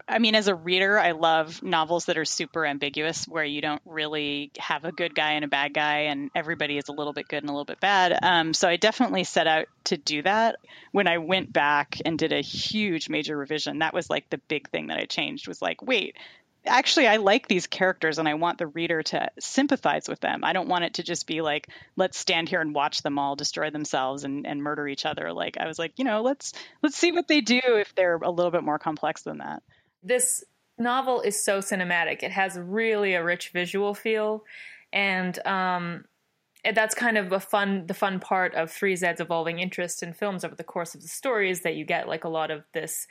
I 0.09 0.19
mean, 0.19 0.35
as 0.35 0.47
a 0.47 0.55
reader, 0.55 0.97
I 0.97 1.11
love 1.11 1.61
novels 1.61 2.05
that 2.05 2.17
are 2.17 2.23
super 2.23 2.65
ambiguous, 2.65 3.27
where 3.27 3.43
you 3.43 3.59
don't 3.59 3.81
really 3.85 4.51
have 4.57 4.85
a 4.85 4.91
good 4.93 5.13
guy 5.13 5.33
and 5.33 5.43
a 5.43 5.49
bad 5.49 5.73
guy, 5.73 6.03
and 6.03 6.31
everybody 6.33 6.77
is 6.77 6.87
a 6.87 6.93
little 6.93 7.11
bit 7.11 7.27
good 7.27 7.43
and 7.43 7.49
a 7.49 7.51
little 7.51 7.65
bit 7.65 7.81
bad. 7.81 8.17
Um, 8.21 8.53
so 8.53 8.69
I 8.69 8.77
definitely 8.77 9.25
set 9.25 9.47
out 9.47 9.65
to 9.85 9.97
do 9.97 10.21
that. 10.21 10.55
When 10.93 11.07
I 11.07 11.17
went 11.17 11.51
back 11.51 11.97
and 12.05 12.17
did 12.17 12.31
a 12.31 12.39
huge 12.39 13.09
major 13.09 13.35
revision, 13.35 13.79
that 13.79 13.93
was 13.93 14.09
like 14.09 14.29
the 14.29 14.37
big 14.47 14.69
thing 14.69 14.87
that 14.87 14.97
I 14.97 15.05
changed 15.05 15.45
was 15.45 15.61
like, 15.61 15.81
wait, 15.81 16.15
actually 16.67 17.07
I 17.07 17.17
like 17.17 17.47
these 17.47 17.67
characters 17.67 18.19
and 18.19 18.27
I 18.27 18.35
want 18.35 18.57
the 18.57 18.67
reader 18.67 19.03
to 19.03 19.29
sympathize 19.39 20.07
with 20.07 20.19
them. 20.19 20.43
I 20.43 20.53
don't 20.53 20.67
want 20.67 20.83
it 20.83 20.95
to 20.95 21.03
just 21.03 21.27
be 21.27 21.41
like, 21.41 21.67
let's 21.95 22.17
stand 22.17 22.49
here 22.49 22.61
and 22.61 22.73
watch 22.73 23.01
them 23.01 23.17
all 23.17 23.35
destroy 23.35 23.69
themselves 23.69 24.23
and, 24.23 24.45
and 24.45 24.61
murder 24.61 24.87
each 24.87 25.05
other. 25.05 25.33
Like 25.33 25.57
I 25.57 25.67
was 25.67 25.79
like, 25.79 25.93
you 25.97 26.05
know, 26.05 26.21
let's 26.21 26.53
let's 26.81 26.97
see 26.97 27.11
what 27.11 27.27
they 27.27 27.41
do 27.41 27.61
if 27.63 27.95
they're 27.95 28.17
a 28.17 28.29
little 28.29 28.51
bit 28.51 28.63
more 28.63 28.79
complex 28.79 29.23
than 29.23 29.39
that. 29.39 29.63
This 30.03 30.43
novel 30.77 31.21
is 31.21 31.43
so 31.43 31.59
cinematic. 31.59 32.23
It 32.23 32.31
has 32.31 32.57
really 32.57 33.13
a 33.13 33.23
rich 33.23 33.49
visual 33.49 33.93
feel. 33.93 34.43
And 34.93 35.37
um 35.45 36.05
that's 36.73 36.95
kind 36.95 37.17
of 37.17 37.31
a 37.31 37.39
fun 37.39 37.87
the 37.87 37.93
fun 37.93 38.19
part 38.19 38.53
of 38.55 38.69
3Z's 38.69 39.21
evolving 39.21 39.59
interest 39.59 40.03
in 40.03 40.13
films 40.13 40.43
over 40.43 40.55
the 40.55 40.63
course 40.63 40.95
of 40.95 41.01
the 41.01 41.07
story 41.07 41.49
is 41.49 41.61
that 41.61 41.75
you 41.75 41.85
get 41.85 42.07
like 42.07 42.23
a 42.23 42.29
lot 42.29 42.51
of 42.51 42.63
this 42.73 43.07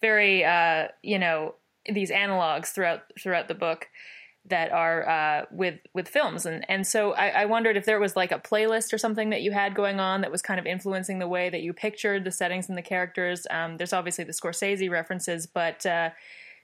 very 0.00 0.44
uh, 0.44 0.88
you 1.02 1.18
know 1.18 1.54
these 1.92 2.10
analogs 2.10 2.68
throughout 2.68 3.02
throughout 3.20 3.48
the 3.48 3.54
book 3.54 3.88
that 4.48 4.70
are 4.70 5.08
uh, 5.08 5.44
with 5.50 5.80
with 5.92 6.08
films 6.08 6.46
and 6.46 6.64
and 6.68 6.86
so 6.86 7.12
I, 7.12 7.28
I, 7.28 7.44
wondered 7.46 7.76
if 7.76 7.84
there 7.84 7.98
was 7.98 8.14
like 8.14 8.30
a 8.30 8.38
playlist 8.38 8.92
or 8.92 8.98
something 8.98 9.30
that 9.30 9.42
you 9.42 9.50
had 9.50 9.74
going 9.74 9.98
on 9.98 10.20
that 10.20 10.30
was 10.30 10.40
kind 10.40 10.60
of 10.60 10.66
influencing 10.66 11.18
the 11.18 11.26
way 11.26 11.50
that 11.50 11.62
you 11.62 11.72
pictured 11.72 12.24
the 12.24 12.30
settings 12.30 12.68
and 12.68 12.78
the 12.78 12.82
characters. 12.82 13.46
Um, 13.50 13.76
there's 13.76 13.92
obviously 13.92 14.24
the 14.24 14.32
Scorsese 14.32 14.88
references, 14.88 15.46
but 15.46 15.84
uh, 15.84 16.10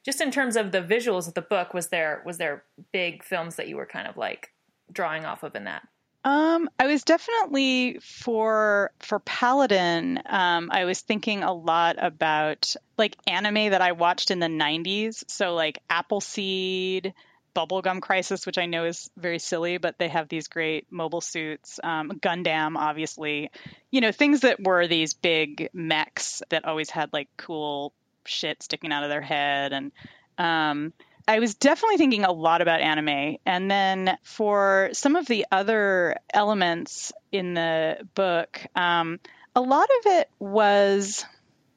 just 0.04 0.20
in 0.20 0.30
terms 0.30 0.56
of 0.56 0.70
the 0.70 0.82
visuals 0.82 1.26
of 1.26 1.34
the 1.34 1.42
book, 1.42 1.74
was 1.74 1.88
there 1.88 2.22
was 2.24 2.38
there 2.38 2.64
big 2.92 3.24
films 3.24 3.56
that 3.56 3.68
you 3.68 3.76
were 3.76 3.86
kind 3.86 4.06
of 4.06 4.16
like 4.16 4.50
drawing 4.92 5.24
off 5.24 5.42
of 5.42 5.56
in 5.56 5.64
that? 5.64 5.82
Um, 6.24 6.70
I 6.78 6.86
was 6.86 7.02
definitely 7.02 7.98
for 8.00 8.92
for 9.00 9.18
Paladin. 9.18 10.20
Um, 10.26 10.70
I 10.72 10.84
was 10.84 11.00
thinking 11.00 11.42
a 11.42 11.52
lot 11.52 11.96
about 11.98 12.76
like 12.96 13.16
anime 13.26 13.70
that 13.70 13.82
I 13.82 13.92
watched 13.92 14.30
in 14.30 14.38
the 14.38 14.46
'90s. 14.46 15.24
So 15.28 15.54
like 15.54 15.80
Appleseed, 15.90 17.12
Bubblegum 17.56 18.00
Crisis, 18.00 18.46
which 18.46 18.58
I 18.58 18.66
know 18.66 18.84
is 18.84 19.10
very 19.16 19.40
silly, 19.40 19.78
but 19.78 19.98
they 19.98 20.08
have 20.08 20.28
these 20.28 20.46
great 20.46 20.86
mobile 20.90 21.20
suits. 21.20 21.80
Um, 21.82 22.10
Gundam, 22.10 22.76
obviously, 22.76 23.50
you 23.90 24.00
know, 24.00 24.12
things 24.12 24.40
that 24.40 24.62
were 24.62 24.86
these 24.86 25.14
big 25.14 25.70
mechs 25.72 26.42
that 26.50 26.64
always 26.64 26.90
had 26.90 27.12
like 27.12 27.28
cool 27.36 27.92
shit 28.24 28.62
sticking 28.62 28.92
out 28.92 29.02
of 29.02 29.10
their 29.10 29.20
head. 29.20 29.72
And 29.72 29.92
um, 30.38 30.92
I 31.26 31.38
was 31.38 31.54
definitely 31.54 31.98
thinking 31.98 32.24
a 32.24 32.32
lot 32.32 32.62
about 32.62 32.80
anime. 32.80 33.36
And 33.46 33.70
then 33.70 34.18
for 34.22 34.90
some 34.92 35.16
of 35.16 35.26
the 35.26 35.46
other 35.50 36.16
elements 36.32 37.12
in 37.30 37.54
the 37.54 37.98
book, 38.14 38.60
um, 38.74 39.20
a 39.54 39.60
lot 39.60 39.88
of 40.00 40.12
it 40.12 40.30
was 40.38 41.24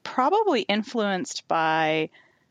probably 0.02 0.62
influenced 0.62 1.46
by 1.48 2.10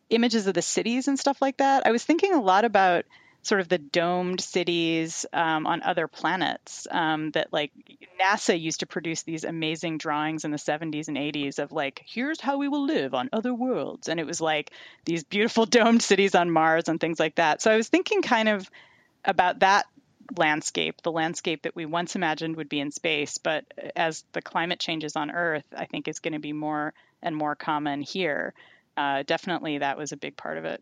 images 0.10 0.47
of 0.47 0.53
the 0.53 0.62
cities 0.62 1.08
and 1.08 1.19
stuff 1.19 1.41
like 1.41 1.58
that. 1.58 1.86
I 1.86 1.91
was 1.91 2.03
thinking 2.03 2.34
a 2.34 2.41
lot 2.41 2.65
about 2.65 3.05
sort 3.45 3.62
of 3.62 3.69
the 3.69 3.77
domed 3.77 4.41
cities 4.41 5.25
um, 5.31 5.67
on 5.67 5.84
other 5.84 6.08
planets 6.08 6.88
um, 6.89 7.29
that 7.31 7.53
like 7.53 7.71
NASA 8.19 8.60
used 8.60 8.79
to 8.79 8.88
produce 8.88 9.21
these 9.21 9.43
amazing 9.43 9.99
drawings 9.99 10.45
in 10.45 10.51
the 10.51 10.58
70s 10.58 11.08
and 11.08 11.17
80s 11.17 11.60
of 11.60 11.71
like 11.71 12.01
here's 12.05 12.41
how 12.41 12.58
we 12.58 12.67
will 12.67 12.86
live 12.86 13.13
on 13.13 13.29
other 13.31 13.53
worlds 13.53 14.10
and 14.10 14.19
it 14.19 14.25
was 14.25 14.41
like 14.41 14.71
these 15.05 15.23
beautiful 15.23 15.65
domed 15.77 16.01
cities 16.01 16.34
on 16.34 16.49
Mars 16.49 16.89
and 16.89 16.99
things 16.99 17.19
like 17.19 17.36
that. 17.36 17.62
So 17.62 17.71
I 17.71 17.77
was 17.77 17.88
thinking 17.88 18.23
kind 18.23 18.49
of 18.49 18.69
about 19.23 19.60
that 19.60 19.86
landscape, 20.38 21.01
the 21.03 21.12
landscape 21.12 21.63
that 21.63 21.75
we 21.75 21.86
once 21.86 22.15
imagined 22.15 22.55
would 22.55 22.69
be 22.69 22.79
in 22.79 22.91
space, 22.91 23.38
but 23.38 23.65
as 23.95 24.23
the 24.34 24.41
climate 24.41 24.79
changes 24.79 25.15
on 25.15 25.29
Earth, 25.29 25.65
I 25.75 25.86
think 25.86 26.08
is 26.08 26.19
going 26.19 26.34
to 26.34 26.39
be 26.39 26.53
more 26.53 26.93
and 27.21 27.36
more 27.36 27.55
common 27.55 28.01
here. 28.01 28.55
Uh, 28.97 29.23
definitely, 29.23 29.79
that 29.79 29.97
was 29.97 30.13
a 30.13 30.17
big 30.17 30.36
part 30.36 30.58
of 30.58 30.65
it. 30.65 30.81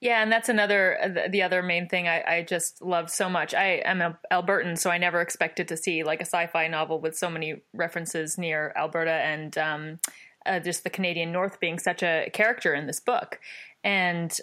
Yeah, 0.00 0.22
and 0.22 0.32
that's 0.32 0.48
another 0.48 0.98
uh, 1.02 1.28
the 1.28 1.42
other 1.42 1.62
main 1.62 1.88
thing 1.88 2.08
I, 2.08 2.22
I 2.22 2.42
just 2.42 2.82
love 2.82 3.10
so 3.10 3.28
much. 3.28 3.54
I 3.54 3.82
am 3.84 4.00
a 4.00 4.18
Albertan, 4.32 4.78
so 4.78 4.90
I 4.90 4.98
never 4.98 5.20
expected 5.20 5.68
to 5.68 5.76
see 5.76 6.04
like 6.04 6.20
a 6.20 6.26
sci-fi 6.26 6.68
novel 6.68 7.00
with 7.00 7.16
so 7.16 7.30
many 7.30 7.62
references 7.72 8.38
near 8.38 8.72
Alberta 8.76 9.12
and 9.12 9.56
um, 9.58 9.98
uh, 10.46 10.60
just 10.60 10.84
the 10.84 10.90
Canadian 10.90 11.32
North 11.32 11.60
being 11.60 11.78
such 11.78 12.02
a 12.02 12.30
character 12.32 12.74
in 12.74 12.86
this 12.86 13.00
book. 13.00 13.40
And 13.84 14.36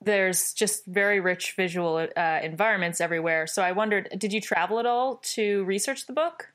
there's 0.00 0.52
just 0.52 0.86
very 0.86 1.20
rich 1.20 1.54
visual 1.56 1.96
uh, 2.16 2.40
environments 2.42 3.00
everywhere. 3.00 3.46
So 3.46 3.62
I 3.62 3.72
wondered, 3.72 4.08
did 4.16 4.32
you 4.32 4.40
travel 4.40 4.78
at 4.78 4.86
all 4.86 5.16
to 5.34 5.64
research 5.64 6.06
the 6.06 6.12
book? 6.12 6.52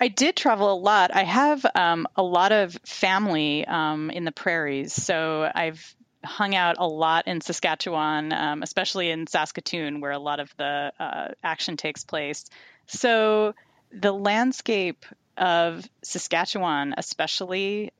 I 0.00 0.08
did 0.08 0.36
travel 0.36 0.72
a 0.72 0.78
lot. 0.78 1.14
I 1.14 1.24
have 1.24 1.64
um, 1.74 2.06
a 2.16 2.22
lot 2.22 2.52
of 2.52 2.78
family 2.84 3.64
um, 3.66 4.10
in 4.10 4.24
the 4.24 4.32
prairies, 4.32 4.92
so 4.92 5.50
I've 5.52 5.94
hung 6.26 6.54
out 6.54 6.76
a 6.78 6.86
lot 6.86 7.26
in 7.26 7.40
Saskatchewan, 7.40 8.32
um, 8.32 8.62
especially 8.62 9.10
in 9.10 9.26
Saskatoon, 9.26 10.00
where 10.00 10.12
a 10.12 10.18
lot 10.18 10.40
of 10.40 10.54
the 10.56 10.92
uh, 10.98 11.28
action 11.42 11.76
takes 11.76 12.04
place. 12.04 12.44
So 12.86 13.54
the 13.92 14.12
landscape 14.12 15.04
of 15.36 15.88
Saskatchewan, 16.02 16.94
especially, 16.96 17.92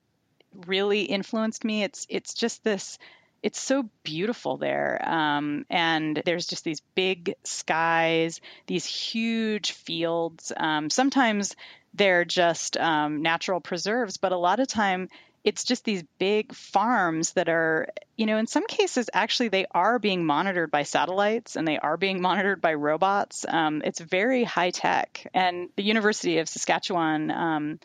really 0.67 1.03
influenced 1.03 1.65
me. 1.65 1.85
It's 1.85 2.07
it's 2.09 2.35
just 2.35 2.65
this. 2.65 2.99
It's 3.43 3.61
so 3.61 3.89
beautiful 4.03 4.57
there, 4.57 5.01
um, 5.07 5.67
and 5.71 6.21
there's 6.25 6.47
just 6.47 6.65
these 6.65 6.81
big 6.95 7.35
skies, 7.45 8.41
these 8.67 8.85
huge 8.87 9.73
fields. 9.73 10.53
Um, 10.57 10.91
sometimes 10.91 11.55
they're 11.95 12.25
just 12.25 12.77
um, 12.77 13.23
natural 13.23 13.61
preserves, 13.61 14.17
but 14.17 14.33
a 14.33 14.37
lot 14.37 14.59
of 14.59 14.69
time 14.69 15.09
it's 15.47 15.63
just 15.63 15.85
these 15.85 16.03
big 16.19 16.53
farms 16.53 17.35
that 17.35 17.49
are, 17.49 17.87
you 18.17 18.27
know, 18.27 18.37
in 18.37 18.49
some 18.49 18.67
cases, 18.67 19.09
actually, 19.15 19.49
they 19.49 19.65
are 19.71 20.01
being 20.01 20.27
monitored 20.27 20.73
by 20.73 20.83
satellites 20.83 21.55
and 21.55 21.67
they 21.67 21.79
are 21.79 21.97
being 21.97 22.21
monitored 22.31 22.61
by 22.61 22.75
robots. 22.75 23.47
Um, 23.49 23.81
it's 23.85 24.01
very 24.01 24.43
high 24.43 24.71
tech. 24.71 25.25
And 25.33 25.69
the 25.77 25.85
University 25.85 26.39
of 26.39 26.49
Saskatchewan 26.49 27.31
um, 27.31 27.79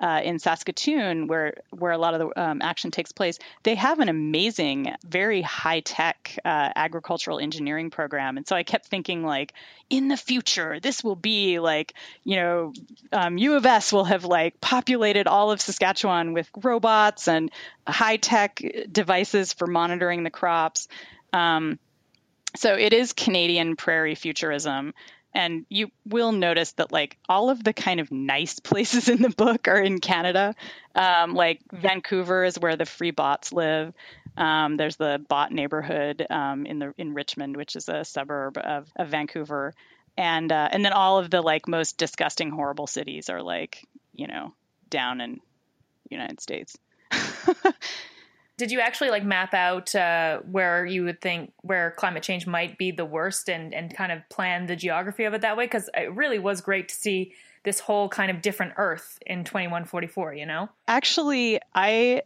uh, 0.00 0.20
in 0.22 0.38
Saskatoon, 0.38 1.26
where 1.26 1.54
where 1.70 1.92
a 1.92 1.98
lot 1.98 2.14
of 2.14 2.20
the 2.20 2.40
um, 2.40 2.60
action 2.62 2.90
takes 2.90 3.12
place, 3.12 3.38
they 3.62 3.74
have 3.74 4.00
an 4.00 4.08
amazing, 4.08 4.94
very 5.06 5.42
high 5.42 5.80
tech 5.80 6.38
uh, 6.44 6.70
agricultural 6.76 7.38
engineering 7.38 7.90
program. 7.90 8.36
And 8.36 8.46
so 8.46 8.56
I 8.56 8.62
kept 8.62 8.86
thinking, 8.86 9.22
like, 9.22 9.54
in 9.88 10.08
the 10.08 10.16
future, 10.16 10.80
this 10.80 11.02
will 11.02 11.16
be 11.16 11.58
like, 11.58 11.94
you 12.24 12.36
know, 12.36 12.72
um, 13.12 13.38
U 13.38 13.54
of 13.54 13.64
S 13.64 13.92
will 13.92 14.04
have 14.04 14.24
like 14.24 14.60
populated 14.60 15.26
all 15.26 15.50
of 15.50 15.60
Saskatchewan 15.60 16.32
with 16.32 16.50
robots 16.62 17.28
and 17.28 17.50
high 17.86 18.16
tech 18.16 18.62
devices 18.90 19.52
for 19.52 19.66
monitoring 19.66 20.24
the 20.24 20.30
crops. 20.30 20.88
Um, 21.32 21.78
so 22.56 22.74
it 22.74 22.92
is 22.92 23.12
Canadian 23.12 23.76
prairie 23.76 24.14
futurism 24.14 24.94
and 25.36 25.66
you 25.68 25.90
will 26.06 26.32
notice 26.32 26.72
that 26.72 26.90
like 26.90 27.18
all 27.28 27.50
of 27.50 27.62
the 27.62 27.74
kind 27.74 28.00
of 28.00 28.10
nice 28.10 28.58
places 28.70 29.10
in 29.10 29.20
the 29.20 29.28
book 29.28 29.68
are 29.68 29.78
in 29.78 30.00
Canada. 30.00 30.54
Um, 30.94 31.34
like 31.34 31.60
Vancouver 31.70 32.44
is 32.44 32.58
where 32.58 32.74
the 32.74 32.86
free 32.86 33.10
bots 33.10 33.52
live. 33.52 33.92
Um, 34.38 34.78
there's 34.78 34.96
the 34.96 35.22
bot 35.28 35.52
neighborhood 35.52 36.26
um, 36.30 36.64
in 36.64 36.78
the 36.78 36.94
in 36.96 37.12
Richmond, 37.12 37.56
which 37.56 37.76
is 37.76 37.88
a 37.90 38.04
suburb 38.04 38.56
of, 38.56 38.90
of 38.96 39.08
Vancouver, 39.08 39.74
and 40.16 40.50
uh, 40.50 40.68
and 40.72 40.82
then 40.82 40.94
all 40.94 41.18
of 41.18 41.30
the 41.30 41.42
like 41.42 41.68
most 41.68 41.98
disgusting, 41.98 42.50
horrible 42.50 42.86
cities 42.86 43.28
are 43.28 43.42
like 43.42 43.86
you 44.14 44.26
know 44.26 44.54
down 44.88 45.20
in 45.20 45.34
the 46.08 46.16
United 46.16 46.40
States. 46.40 46.78
did 48.56 48.70
you 48.70 48.80
actually 48.80 49.10
like 49.10 49.24
map 49.24 49.54
out 49.54 49.94
uh, 49.94 50.40
where 50.50 50.86
you 50.86 51.04
would 51.04 51.20
think 51.20 51.52
where 51.62 51.92
climate 51.92 52.22
change 52.22 52.46
might 52.46 52.78
be 52.78 52.90
the 52.90 53.04
worst 53.04 53.48
and 53.48 53.74
and 53.74 53.94
kind 53.94 54.12
of 54.12 54.26
plan 54.28 54.66
the 54.66 54.76
geography 54.76 55.24
of 55.24 55.34
it 55.34 55.42
that 55.42 55.56
way 55.56 55.64
because 55.64 55.90
it 55.94 56.14
really 56.14 56.38
was 56.38 56.60
great 56.60 56.88
to 56.88 56.94
see 56.94 57.32
this 57.64 57.80
whole 57.80 58.08
kind 58.08 58.30
of 58.30 58.42
different 58.42 58.72
earth 58.76 59.18
in 59.26 59.44
2144 59.44 60.34
you 60.34 60.46
know 60.46 60.68
actually 60.88 61.58
i 61.74 62.22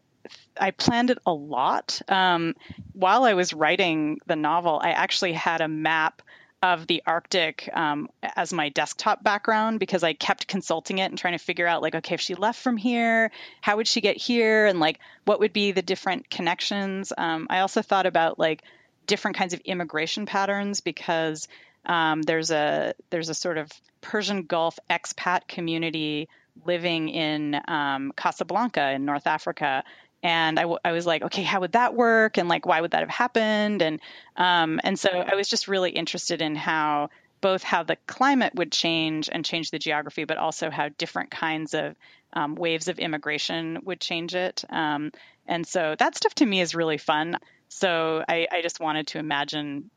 I 0.58 0.70
planned 0.70 1.10
it 1.10 1.18
a 1.24 1.32
lot. 1.32 2.00
Um, 2.08 2.54
while 2.92 3.24
I 3.24 3.34
was 3.34 3.52
writing 3.52 4.18
the 4.26 4.36
novel, 4.36 4.78
I 4.82 4.90
actually 4.90 5.32
had 5.32 5.60
a 5.60 5.66
map 5.66 6.22
of 6.62 6.86
the 6.86 7.02
Arctic 7.06 7.70
um, 7.72 8.08
as 8.36 8.52
my 8.52 8.68
desktop 8.68 9.22
background 9.22 9.80
because 9.80 10.02
I 10.02 10.12
kept 10.12 10.46
consulting 10.46 10.98
it 10.98 11.06
and 11.10 11.18
trying 11.18 11.32
to 11.32 11.42
figure 11.42 11.66
out 11.66 11.80
like, 11.80 11.94
okay, 11.94 12.14
if 12.14 12.20
she 12.20 12.34
left 12.34 12.60
from 12.60 12.76
here, 12.76 13.30
how 13.62 13.76
would 13.76 13.88
she 13.88 14.00
get 14.00 14.16
here, 14.16 14.66
and 14.66 14.78
like 14.78 14.98
what 15.24 15.40
would 15.40 15.52
be 15.52 15.72
the 15.72 15.82
different 15.82 16.28
connections. 16.28 17.12
Um, 17.16 17.46
I 17.48 17.60
also 17.60 17.80
thought 17.80 18.06
about 18.06 18.38
like 18.38 18.62
different 19.06 19.36
kinds 19.36 19.54
of 19.54 19.60
immigration 19.60 20.26
patterns 20.26 20.80
because 20.80 21.48
um, 21.86 22.22
there's 22.22 22.50
a 22.50 22.94
there's 23.08 23.30
a 23.30 23.34
sort 23.34 23.56
of 23.56 23.70
Persian 24.02 24.42
Gulf 24.42 24.78
expat 24.88 25.48
community 25.48 26.28
living 26.66 27.08
in 27.08 27.60
um, 27.68 28.12
Casablanca 28.16 28.90
in 28.90 29.04
North 29.04 29.26
Africa, 29.26 29.82
and 30.22 30.58
I, 30.58 30.62
w- 30.62 30.78
I 30.84 30.92
was 30.92 31.06
like 31.06 31.22
okay 31.22 31.42
how 31.42 31.60
would 31.60 31.72
that 31.72 31.94
work? 31.94 32.38
And 32.38 32.48
like 32.48 32.66
why 32.66 32.80
would 32.80 32.92
that 32.92 33.00
have 33.00 33.10
happened? 33.10 33.82
And 33.82 34.00
um, 34.36 34.80
and 34.84 34.98
so 34.98 35.10
i 35.10 35.34
was 35.34 35.48
just 35.48 35.68
really 35.68 35.90
interested 35.90 36.40
in 36.42 36.54
how 36.56 37.10
both 37.40 37.62
how 37.62 37.82
the 37.82 37.96
climate 38.06 38.54
would 38.54 38.70
change 38.70 39.28
and 39.32 39.44
change 39.44 39.70
the 39.70 39.78
geography 39.78 40.24
but 40.24 40.36
also 40.36 40.70
how 40.70 40.88
different 40.98 41.30
kinds 41.30 41.74
of 41.74 41.96
um, 42.32 42.54
waves 42.54 42.88
of 42.88 42.98
immigration 42.98 43.78
would 43.84 44.00
change 44.00 44.34
it. 44.34 44.64
Um, 44.70 45.12
and 45.46 45.66
so 45.66 45.96
that 45.98 46.16
stuff 46.16 46.34
to 46.36 46.46
me 46.46 46.60
is 46.60 46.74
really 46.74 46.98
fun. 46.98 47.38
So 47.68 48.24
I, 48.28 48.46
I 48.50 48.62
just 48.62 48.80
wanted 48.80 49.08
to 49.08 49.18
imagine 49.18 49.90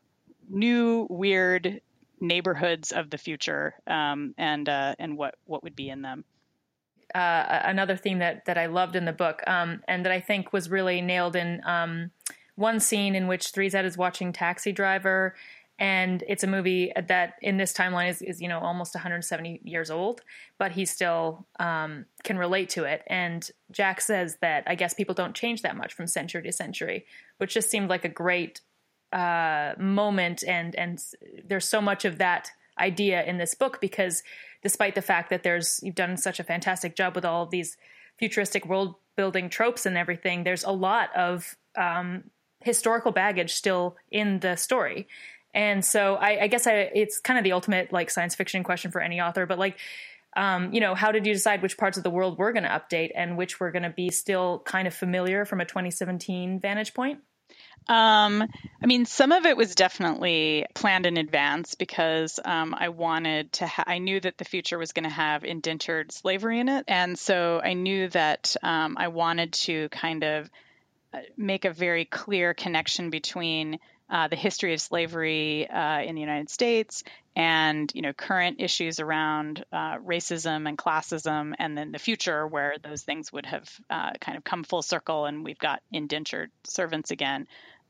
new 0.48 1.06
weird 1.08 1.80
neighborhoods 2.20 2.92
of 2.92 3.10
the 3.10 3.18
future 3.18 3.74
um, 3.86 4.34
and 4.38 4.68
uh, 4.68 4.94
and 4.98 5.16
what 5.16 5.34
what 5.46 5.62
would 5.62 5.76
be 5.76 5.88
in 5.88 6.02
them 6.02 6.24
uh, 7.14 7.60
another 7.64 7.96
theme 7.96 8.18
that 8.18 8.44
that 8.46 8.58
I 8.58 8.66
loved 8.66 8.96
in 8.96 9.04
the 9.04 9.12
book, 9.12 9.42
um, 9.46 9.82
and 9.86 10.04
that 10.04 10.12
I 10.12 10.20
think 10.20 10.52
was 10.52 10.70
really 10.70 11.00
nailed 11.00 11.36
in 11.36 11.62
um, 11.64 12.10
one 12.56 12.80
scene 12.80 13.14
in 13.14 13.28
which 13.28 13.50
Three 13.50 13.68
Z 13.68 13.78
is 13.78 13.96
watching 13.96 14.32
Taxi 14.32 14.72
Driver, 14.72 15.34
and 15.78 16.24
it's 16.26 16.42
a 16.44 16.48
movie 16.48 16.92
that 17.08 17.34
in 17.40 17.56
this 17.56 17.72
timeline 17.72 18.08
is, 18.08 18.20
is 18.20 18.40
you 18.40 18.48
know 18.48 18.58
almost 18.58 18.94
170 18.94 19.60
years 19.62 19.90
old, 19.90 20.22
but 20.58 20.72
he 20.72 20.84
still 20.84 21.46
um, 21.60 22.06
can 22.24 22.36
relate 22.36 22.68
to 22.70 22.84
it. 22.84 23.02
And 23.06 23.48
Jack 23.70 24.00
says 24.00 24.38
that 24.40 24.64
I 24.66 24.74
guess 24.74 24.94
people 24.94 25.14
don't 25.14 25.34
change 25.34 25.62
that 25.62 25.76
much 25.76 25.94
from 25.94 26.06
century 26.08 26.42
to 26.42 26.52
century, 26.52 27.06
which 27.38 27.54
just 27.54 27.70
seemed 27.70 27.88
like 27.88 28.04
a 28.04 28.08
great 28.08 28.60
uh, 29.12 29.74
moment, 29.78 30.42
and 30.42 30.74
and 30.74 31.00
there's 31.46 31.66
so 31.66 31.80
much 31.80 32.04
of 32.04 32.18
that 32.18 32.50
idea 32.78 33.24
in 33.24 33.38
this 33.38 33.54
book 33.54 33.80
because 33.80 34.22
despite 34.62 34.94
the 34.94 35.02
fact 35.02 35.30
that 35.30 35.42
there's 35.42 35.80
you've 35.82 35.94
done 35.94 36.16
such 36.16 36.40
a 36.40 36.44
fantastic 36.44 36.96
job 36.96 37.14
with 37.14 37.24
all 37.24 37.44
of 37.44 37.50
these 37.50 37.76
futuristic 38.18 38.66
world 38.66 38.94
building 39.16 39.48
tropes 39.48 39.86
and 39.86 39.96
everything, 39.96 40.44
there's 40.44 40.64
a 40.64 40.70
lot 40.70 41.14
of 41.16 41.56
um, 41.76 42.24
historical 42.60 43.12
baggage 43.12 43.52
still 43.52 43.96
in 44.10 44.40
the 44.40 44.56
story. 44.56 45.06
And 45.52 45.84
so 45.84 46.16
I, 46.16 46.42
I 46.42 46.46
guess 46.48 46.66
I, 46.66 46.90
it's 46.94 47.20
kind 47.20 47.38
of 47.38 47.44
the 47.44 47.52
ultimate 47.52 47.92
like 47.92 48.10
science 48.10 48.34
fiction 48.34 48.64
question 48.64 48.90
for 48.90 49.00
any 49.00 49.20
author, 49.20 49.46
but 49.46 49.58
like, 49.58 49.78
um, 50.36 50.72
you 50.72 50.80
know, 50.80 50.96
how 50.96 51.12
did 51.12 51.26
you 51.26 51.32
decide 51.32 51.62
which 51.62 51.78
parts 51.78 51.96
of 51.96 52.02
the 52.02 52.10
world 52.10 52.38
we're 52.38 52.52
going 52.52 52.64
to 52.64 52.68
update 52.68 53.12
and 53.14 53.36
which 53.36 53.60
were 53.60 53.70
going 53.70 53.84
to 53.84 53.90
be 53.90 54.10
still 54.10 54.62
kind 54.64 54.88
of 54.88 54.94
familiar 54.94 55.44
from 55.44 55.60
a 55.60 55.64
2017 55.64 56.58
vantage 56.58 56.92
point? 56.92 57.20
Um, 57.86 58.42
I 58.82 58.86
mean, 58.86 59.04
some 59.04 59.32
of 59.32 59.44
it 59.44 59.56
was 59.56 59.74
definitely 59.74 60.66
planned 60.74 61.06
in 61.06 61.16
advance 61.16 61.74
because 61.74 62.40
um, 62.44 62.74
I 62.78 62.88
wanted 62.88 63.52
to. 63.54 63.66
Ha- 63.66 63.84
I 63.86 63.98
knew 63.98 64.20
that 64.20 64.38
the 64.38 64.44
future 64.44 64.78
was 64.78 64.92
going 64.92 65.04
to 65.04 65.10
have 65.10 65.44
indentured 65.44 66.12
slavery 66.12 66.60
in 66.60 66.68
it, 66.68 66.84
and 66.88 67.18
so 67.18 67.60
I 67.62 67.74
knew 67.74 68.08
that 68.08 68.56
um, 68.62 68.96
I 68.98 69.08
wanted 69.08 69.52
to 69.52 69.88
kind 69.90 70.24
of 70.24 70.50
make 71.36 71.64
a 71.64 71.72
very 71.72 72.04
clear 72.04 72.54
connection 72.54 73.10
between 73.10 73.78
uh, 74.10 74.28
the 74.28 74.36
history 74.36 74.74
of 74.74 74.80
slavery 74.80 75.68
uh, 75.68 76.00
in 76.00 76.14
the 76.14 76.20
United 76.20 76.50
States 76.50 77.04
and 77.36 77.90
you 77.94 78.02
know 78.02 78.12
current 78.12 78.60
issues 78.60 79.00
around 79.00 79.64
uh, 79.72 79.98
racism 79.98 80.68
and 80.68 80.78
classism, 80.78 81.54
and 81.58 81.76
then 81.76 81.90
the 81.90 81.98
future 81.98 82.46
where 82.46 82.76
those 82.82 83.02
things 83.02 83.32
would 83.32 83.46
have 83.46 83.68
uh, 83.90 84.12
kind 84.20 84.36
of 84.36 84.44
come 84.44 84.62
full 84.62 84.82
circle, 84.82 85.26
and 85.26 85.44
we've 85.44 85.58
got 85.58 85.82
indentured 85.90 86.50
servants 86.64 87.10
again. 87.10 87.46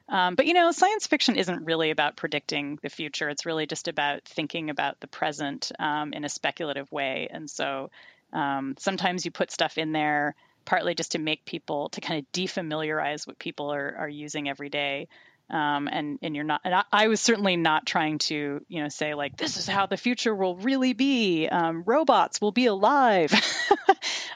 Um, 0.09 0.35
but 0.35 0.47
you 0.47 0.55
know, 0.55 0.71
science 0.71 1.07
fiction 1.07 1.37
isn't 1.37 1.65
really 1.65 1.91
about 1.91 2.17
predicting 2.17 2.79
the 2.83 2.91
future. 2.91 3.29
It's 3.29 3.47
really 3.47 3.67
just 3.67 3.89
about 3.89 4.25
thinking 4.25 4.71
about 4.71 5.01
the 5.01 5.07
present 5.07 5.73
um, 5.79 6.13
in 6.13 6.25
a 6.25 6.29
speculative 6.29 6.91
way. 6.93 7.29
And 7.31 7.49
so 7.49 7.91
um, 8.33 8.75
sometimes 8.79 9.25
you 9.25 9.31
put 9.31 9.51
stuff 9.51 9.79
in 9.79 9.93
there 9.93 10.35
partly 10.65 10.95
just 10.95 11.13
to 11.13 11.19
make 11.19 11.45
people 11.45 11.91
to 11.91 12.01
kind 12.01 12.21
of 12.21 12.33
defamiliarize 12.33 13.27
what 13.27 13.39
people 13.39 13.73
are, 13.73 13.97
are 13.99 14.09
using 14.09 14.49
every 14.49 14.69
day. 14.69 15.09
Um, 15.51 15.89
and 15.93 16.19
and 16.23 16.35
you're 16.35 16.45
not. 16.45 16.63
And 16.65 16.75
I, 16.75 16.85
I, 16.91 17.09
was 17.09 17.21
certainly 17.21 17.57
not 17.57 17.85
trying 17.85 18.19
to, 18.19 18.65
you 18.67 18.83
know, 18.83 18.89
say 18.89 19.13
like 19.15 19.37
this 19.37 19.59
is 19.59 19.67
how 19.67 19.85
the 19.85 19.99
future 19.99 20.35
will 20.35 20.57
really 20.57 20.95
be. 20.95 21.49
Um, 21.49 21.83
robots 21.85 22.41
will 22.41 22.51
be 22.51 22.65
alive. 22.65 23.31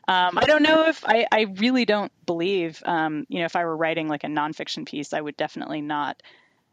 um, 0.06 0.36
I 0.36 0.44
don't 0.44 0.62
know 0.62 0.86
if 0.86 1.02
I, 1.06 1.26
I 1.32 1.46
really 1.56 1.86
don't 1.86 2.12
believe. 2.26 2.82
Um, 2.84 3.26
you 3.30 3.38
know, 3.38 3.46
if 3.46 3.56
I 3.56 3.64
were 3.64 3.76
writing 3.76 4.06
like 4.06 4.24
a 4.24 4.28
nonfiction 4.28 4.86
piece, 4.86 5.14
I 5.14 5.20
would 5.20 5.36
definitely 5.36 5.80
not 5.80 6.22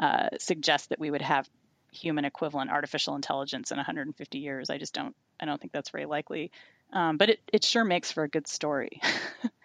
uh, 0.02 0.28
suggest 0.38 0.89
that 0.89 1.00
we 1.00 1.10
would 1.10 1.21
have 1.21 1.50
human 1.93 2.26
equivalent 2.26 2.71
artificial 2.71 3.15
intelligence 3.15 3.71
in 3.71 3.78
150 3.78 4.38
years. 4.38 4.69
I 4.69 4.78
just 4.78 4.93
don't. 4.93 5.15
I 5.39 5.45
don't 5.45 5.60
think 5.60 5.71
that's 5.71 5.91
very 5.91 6.06
likely. 6.06 6.52
Um, 6.91 7.17
but 7.17 7.30
it 7.30 7.39
it 7.52 7.63
sure 7.63 7.86
makes 7.86 8.12
for 8.12 8.24
a 8.24 8.30
good 8.30 8.48
story. 8.48 9.02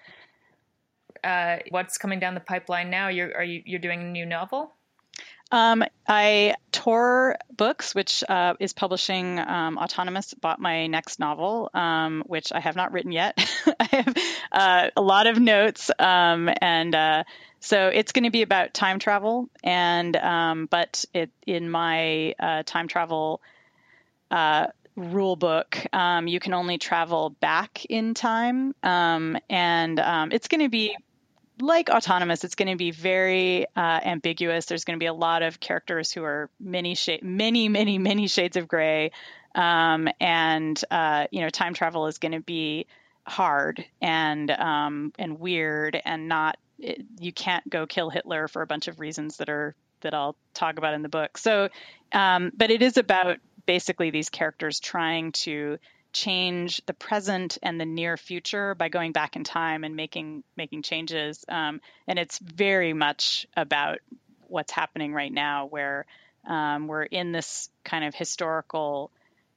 uh, 1.24 1.58
what's 1.70 1.98
coming 1.98 2.20
down 2.20 2.34
the 2.34 2.40
pipeline 2.40 2.90
now? 2.90 3.08
You're 3.08 3.34
are 3.36 3.44
you 3.44 3.62
you're 3.64 3.80
doing 3.80 4.00
a 4.00 4.04
new 4.04 4.26
novel? 4.26 4.74
Um, 5.52 5.82
I 6.06 6.54
Tor 6.70 7.36
Books, 7.56 7.94
which 7.94 8.22
uh, 8.28 8.54
is 8.60 8.72
publishing 8.72 9.38
um, 9.38 9.78
Autonomous, 9.78 10.32
bought 10.34 10.60
my 10.60 10.86
next 10.86 11.18
novel, 11.18 11.70
um, 11.74 12.22
which 12.26 12.52
I 12.52 12.60
have 12.60 12.76
not 12.76 12.92
written 12.92 13.10
yet. 13.10 13.36
I 13.80 13.84
have 13.90 14.14
uh, 14.52 14.90
a 14.96 15.02
lot 15.02 15.26
of 15.26 15.40
notes, 15.40 15.90
um, 15.98 16.48
and 16.60 16.94
uh, 16.94 17.24
so 17.58 17.88
it's 17.88 18.12
going 18.12 18.24
to 18.24 18.30
be 18.30 18.42
about 18.42 18.74
time 18.74 19.00
travel. 19.00 19.48
And 19.64 20.14
um, 20.16 20.66
but 20.66 21.04
it 21.12 21.30
in 21.46 21.68
my 21.68 22.34
uh, 22.38 22.62
time 22.64 22.86
travel 22.86 23.42
uh, 24.30 24.68
rule 24.94 25.34
book, 25.34 25.84
um, 25.92 26.28
you 26.28 26.38
can 26.38 26.54
only 26.54 26.78
travel 26.78 27.30
back 27.30 27.84
in 27.86 28.14
time, 28.14 28.76
and 28.84 29.40
it's 30.32 30.46
going 30.46 30.60
to 30.60 30.68
be 30.68 30.96
like 31.60 31.88
autonomous, 31.88 32.44
it's 32.44 32.54
going 32.54 32.70
to 32.70 32.76
be 32.76 32.90
very 32.90 33.66
uh, 33.76 34.00
ambiguous. 34.04 34.66
There's 34.66 34.84
going 34.84 34.98
to 34.98 35.02
be 35.02 35.06
a 35.06 35.14
lot 35.14 35.42
of 35.42 35.60
characters 35.60 36.12
who 36.12 36.24
are 36.24 36.50
many 36.58 36.94
shade, 36.94 37.22
many, 37.22 37.68
many, 37.68 37.98
many 37.98 38.28
shades 38.28 38.56
of 38.56 38.68
gray, 38.68 39.12
um, 39.54 40.08
and 40.20 40.82
uh, 40.90 41.26
you 41.30 41.40
know, 41.40 41.48
time 41.48 41.74
travel 41.74 42.06
is 42.06 42.18
going 42.18 42.32
to 42.32 42.40
be 42.40 42.86
hard 43.26 43.84
and 44.00 44.50
um, 44.50 45.12
and 45.18 45.38
weird 45.38 46.00
and 46.04 46.28
not. 46.28 46.56
It, 46.78 47.02
you 47.18 47.32
can't 47.32 47.68
go 47.68 47.86
kill 47.86 48.10
Hitler 48.10 48.48
for 48.48 48.62
a 48.62 48.66
bunch 48.66 48.88
of 48.88 49.00
reasons 49.00 49.36
that 49.38 49.48
are 49.48 49.74
that 50.00 50.14
I'll 50.14 50.36
talk 50.54 50.78
about 50.78 50.94
in 50.94 51.02
the 51.02 51.08
book. 51.08 51.36
So, 51.36 51.68
um, 52.12 52.52
but 52.56 52.70
it 52.70 52.82
is 52.82 52.96
about 52.96 53.38
basically 53.66 54.10
these 54.10 54.30
characters 54.30 54.80
trying 54.80 55.32
to 55.32 55.78
change 56.12 56.82
the 56.86 56.94
present 56.94 57.58
and 57.62 57.80
the 57.80 57.86
near 57.86 58.16
future 58.16 58.74
by 58.74 58.88
going 58.88 59.12
back 59.12 59.36
in 59.36 59.44
time 59.44 59.84
and 59.84 59.96
making 59.96 60.44
making 60.56 60.82
changes. 60.82 61.44
Um, 61.48 61.80
and 62.06 62.18
it's 62.18 62.38
very 62.38 62.92
much 62.92 63.46
about 63.56 63.98
what's 64.46 64.72
happening 64.72 65.12
right 65.12 65.32
now, 65.32 65.66
where 65.66 66.06
um, 66.46 66.86
we're 66.86 67.04
in 67.04 67.32
this 67.32 67.70
kind 67.84 68.04
of 68.04 68.14
historical 68.14 69.10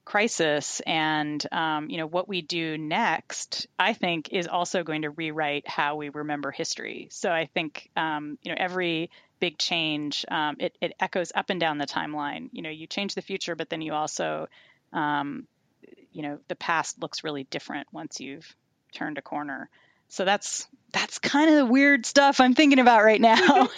crisis, 0.05 0.81
and 0.85 1.43
um, 1.51 1.89
you 1.89 1.97
know 1.97 2.07
what 2.07 2.27
we 2.27 2.41
do 2.41 2.77
next. 2.77 3.67
I 3.79 3.93
think 3.93 4.29
is 4.31 4.47
also 4.47 4.83
going 4.83 5.03
to 5.03 5.09
rewrite 5.09 5.67
how 5.67 5.95
we 5.95 6.09
remember 6.09 6.51
history. 6.51 7.07
So 7.11 7.31
I 7.31 7.47
think 7.53 7.89
um, 7.95 8.37
you 8.43 8.51
know 8.51 8.57
every 8.59 9.09
big 9.39 9.57
change 9.57 10.23
um, 10.29 10.55
it, 10.59 10.77
it 10.79 10.93
echoes 11.01 11.33
up 11.35 11.49
and 11.49 11.59
down 11.59 11.77
the 11.77 11.85
timeline. 11.85 12.47
You 12.53 12.61
know, 12.61 12.69
you 12.69 12.87
change 12.87 13.13
the 13.13 13.21
future, 13.21 13.55
but 13.55 13.69
then 13.69 13.81
you 13.81 13.93
also 13.93 14.47
um, 14.93 15.47
you 16.11 16.21
know 16.21 16.39
the 16.47 16.55
past 16.55 17.01
looks 17.01 17.23
really 17.23 17.43
different 17.45 17.87
once 17.91 18.19
you've 18.19 18.55
turned 18.93 19.17
a 19.17 19.21
corner. 19.21 19.69
So 20.07 20.25
that's 20.25 20.67
that's 20.91 21.19
kind 21.19 21.49
of 21.49 21.55
the 21.55 21.65
weird 21.65 22.05
stuff 22.05 22.39
I'm 22.39 22.53
thinking 22.53 22.79
about 22.79 23.03
right 23.03 23.19
now. 23.19 23.69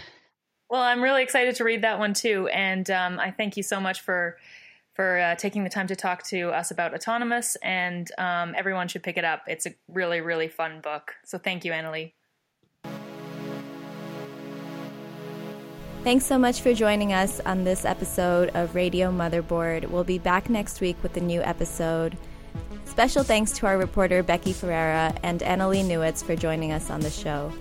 well, 0.70 0.82
I'm 0.82 1.02
really 1.02 1.22
excited 1.22 1.56
to 1.56 1.64
read 1.64 1.82
that 1.82 1.98
one 1.98 2.14
too, 2.14 2.48
and 2.48 2.88
um, 2.90 3.18
I 3.18 3.30
thank 3.30 3.56
you 3.56 3.62
so 3.62 3.80
much 3.80 4.00
for 4.02 4.36
for 4.94 5.18
uh, 5.18 5.34
taking 5.34 5.62
the 5.62 5.70
time 5.70 5.86
to 5.88 5.96
talk 5.96 6.24
to 6.24 6.50
us 6.50 6.70
about 6.70 6.94
Autonomous. 6.94 7.56
And 7.62 8.10
um, 8.16 8.54
everyone 8.56 8.88
should 8.88 9.02
pick 9.02 9.18
it 9.18 9.24
up. 9.24 9.42
It's 9.46 9.66
a 9.66 9.74
really 9.88 10.20
really 10.20 10.48
fun 10.48 10.80
book. 10.80 11.14
So 11.24 11.38
thank 11.38 11.64
you, 11.64 11.72
Annalee. 11.72 12.15
Thanks 16.06 16.24
so 16.24 16.38
much 16.38 16.60
for 16.60 16.72
joining 16.72 17.12
us 17.12 17.40
on 17.40 17.64
this 17.64 17.84
episode 17.84 18.50
of 18.54 18.76
Radio 18.76 19.10
Motherboard. 19.10 19.90
We'll 19.90 20.04
be 20.04 20.20
back 20.20 20.48
next 20.48 20.80
week 20.80 20.96
with 21.02 21.16
a 21.16 21.20
new 21.20 21.42
episode. 21.42 22.16
Special 22.84 23.24
thanks 23.24 23.50
to 23.58 23.66
our 23.66 23.76
reporter 23.76 24.22
Becky 24.22 24.52
Ferreira 24.52 25.12
and 25.24 25.40
Annalee 25.40 25.84
Newitz 25.84 26.22
for 26.22 26.36
joining 26.36 26.70
us 26.70 26.90
on 26.90 27.00
the 27.00 27.10
show. 27.10 27.52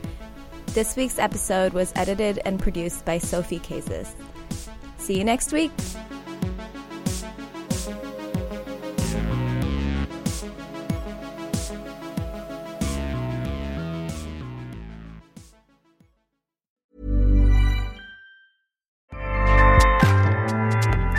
This 0.76 0.96
week's 0.96 1.18
episode 1.18 1.74
was 1.74 1.92
edited 1.96 2.40
and 2.46 2.60
produced 2.60 3.04
by 3.04 3.18
Sophie 3.18 3.58
Cases. 3.58 4.16
See 5.00 5.18
you 5.18 5.24
next 5.24 5.52
week. 5.52 5.72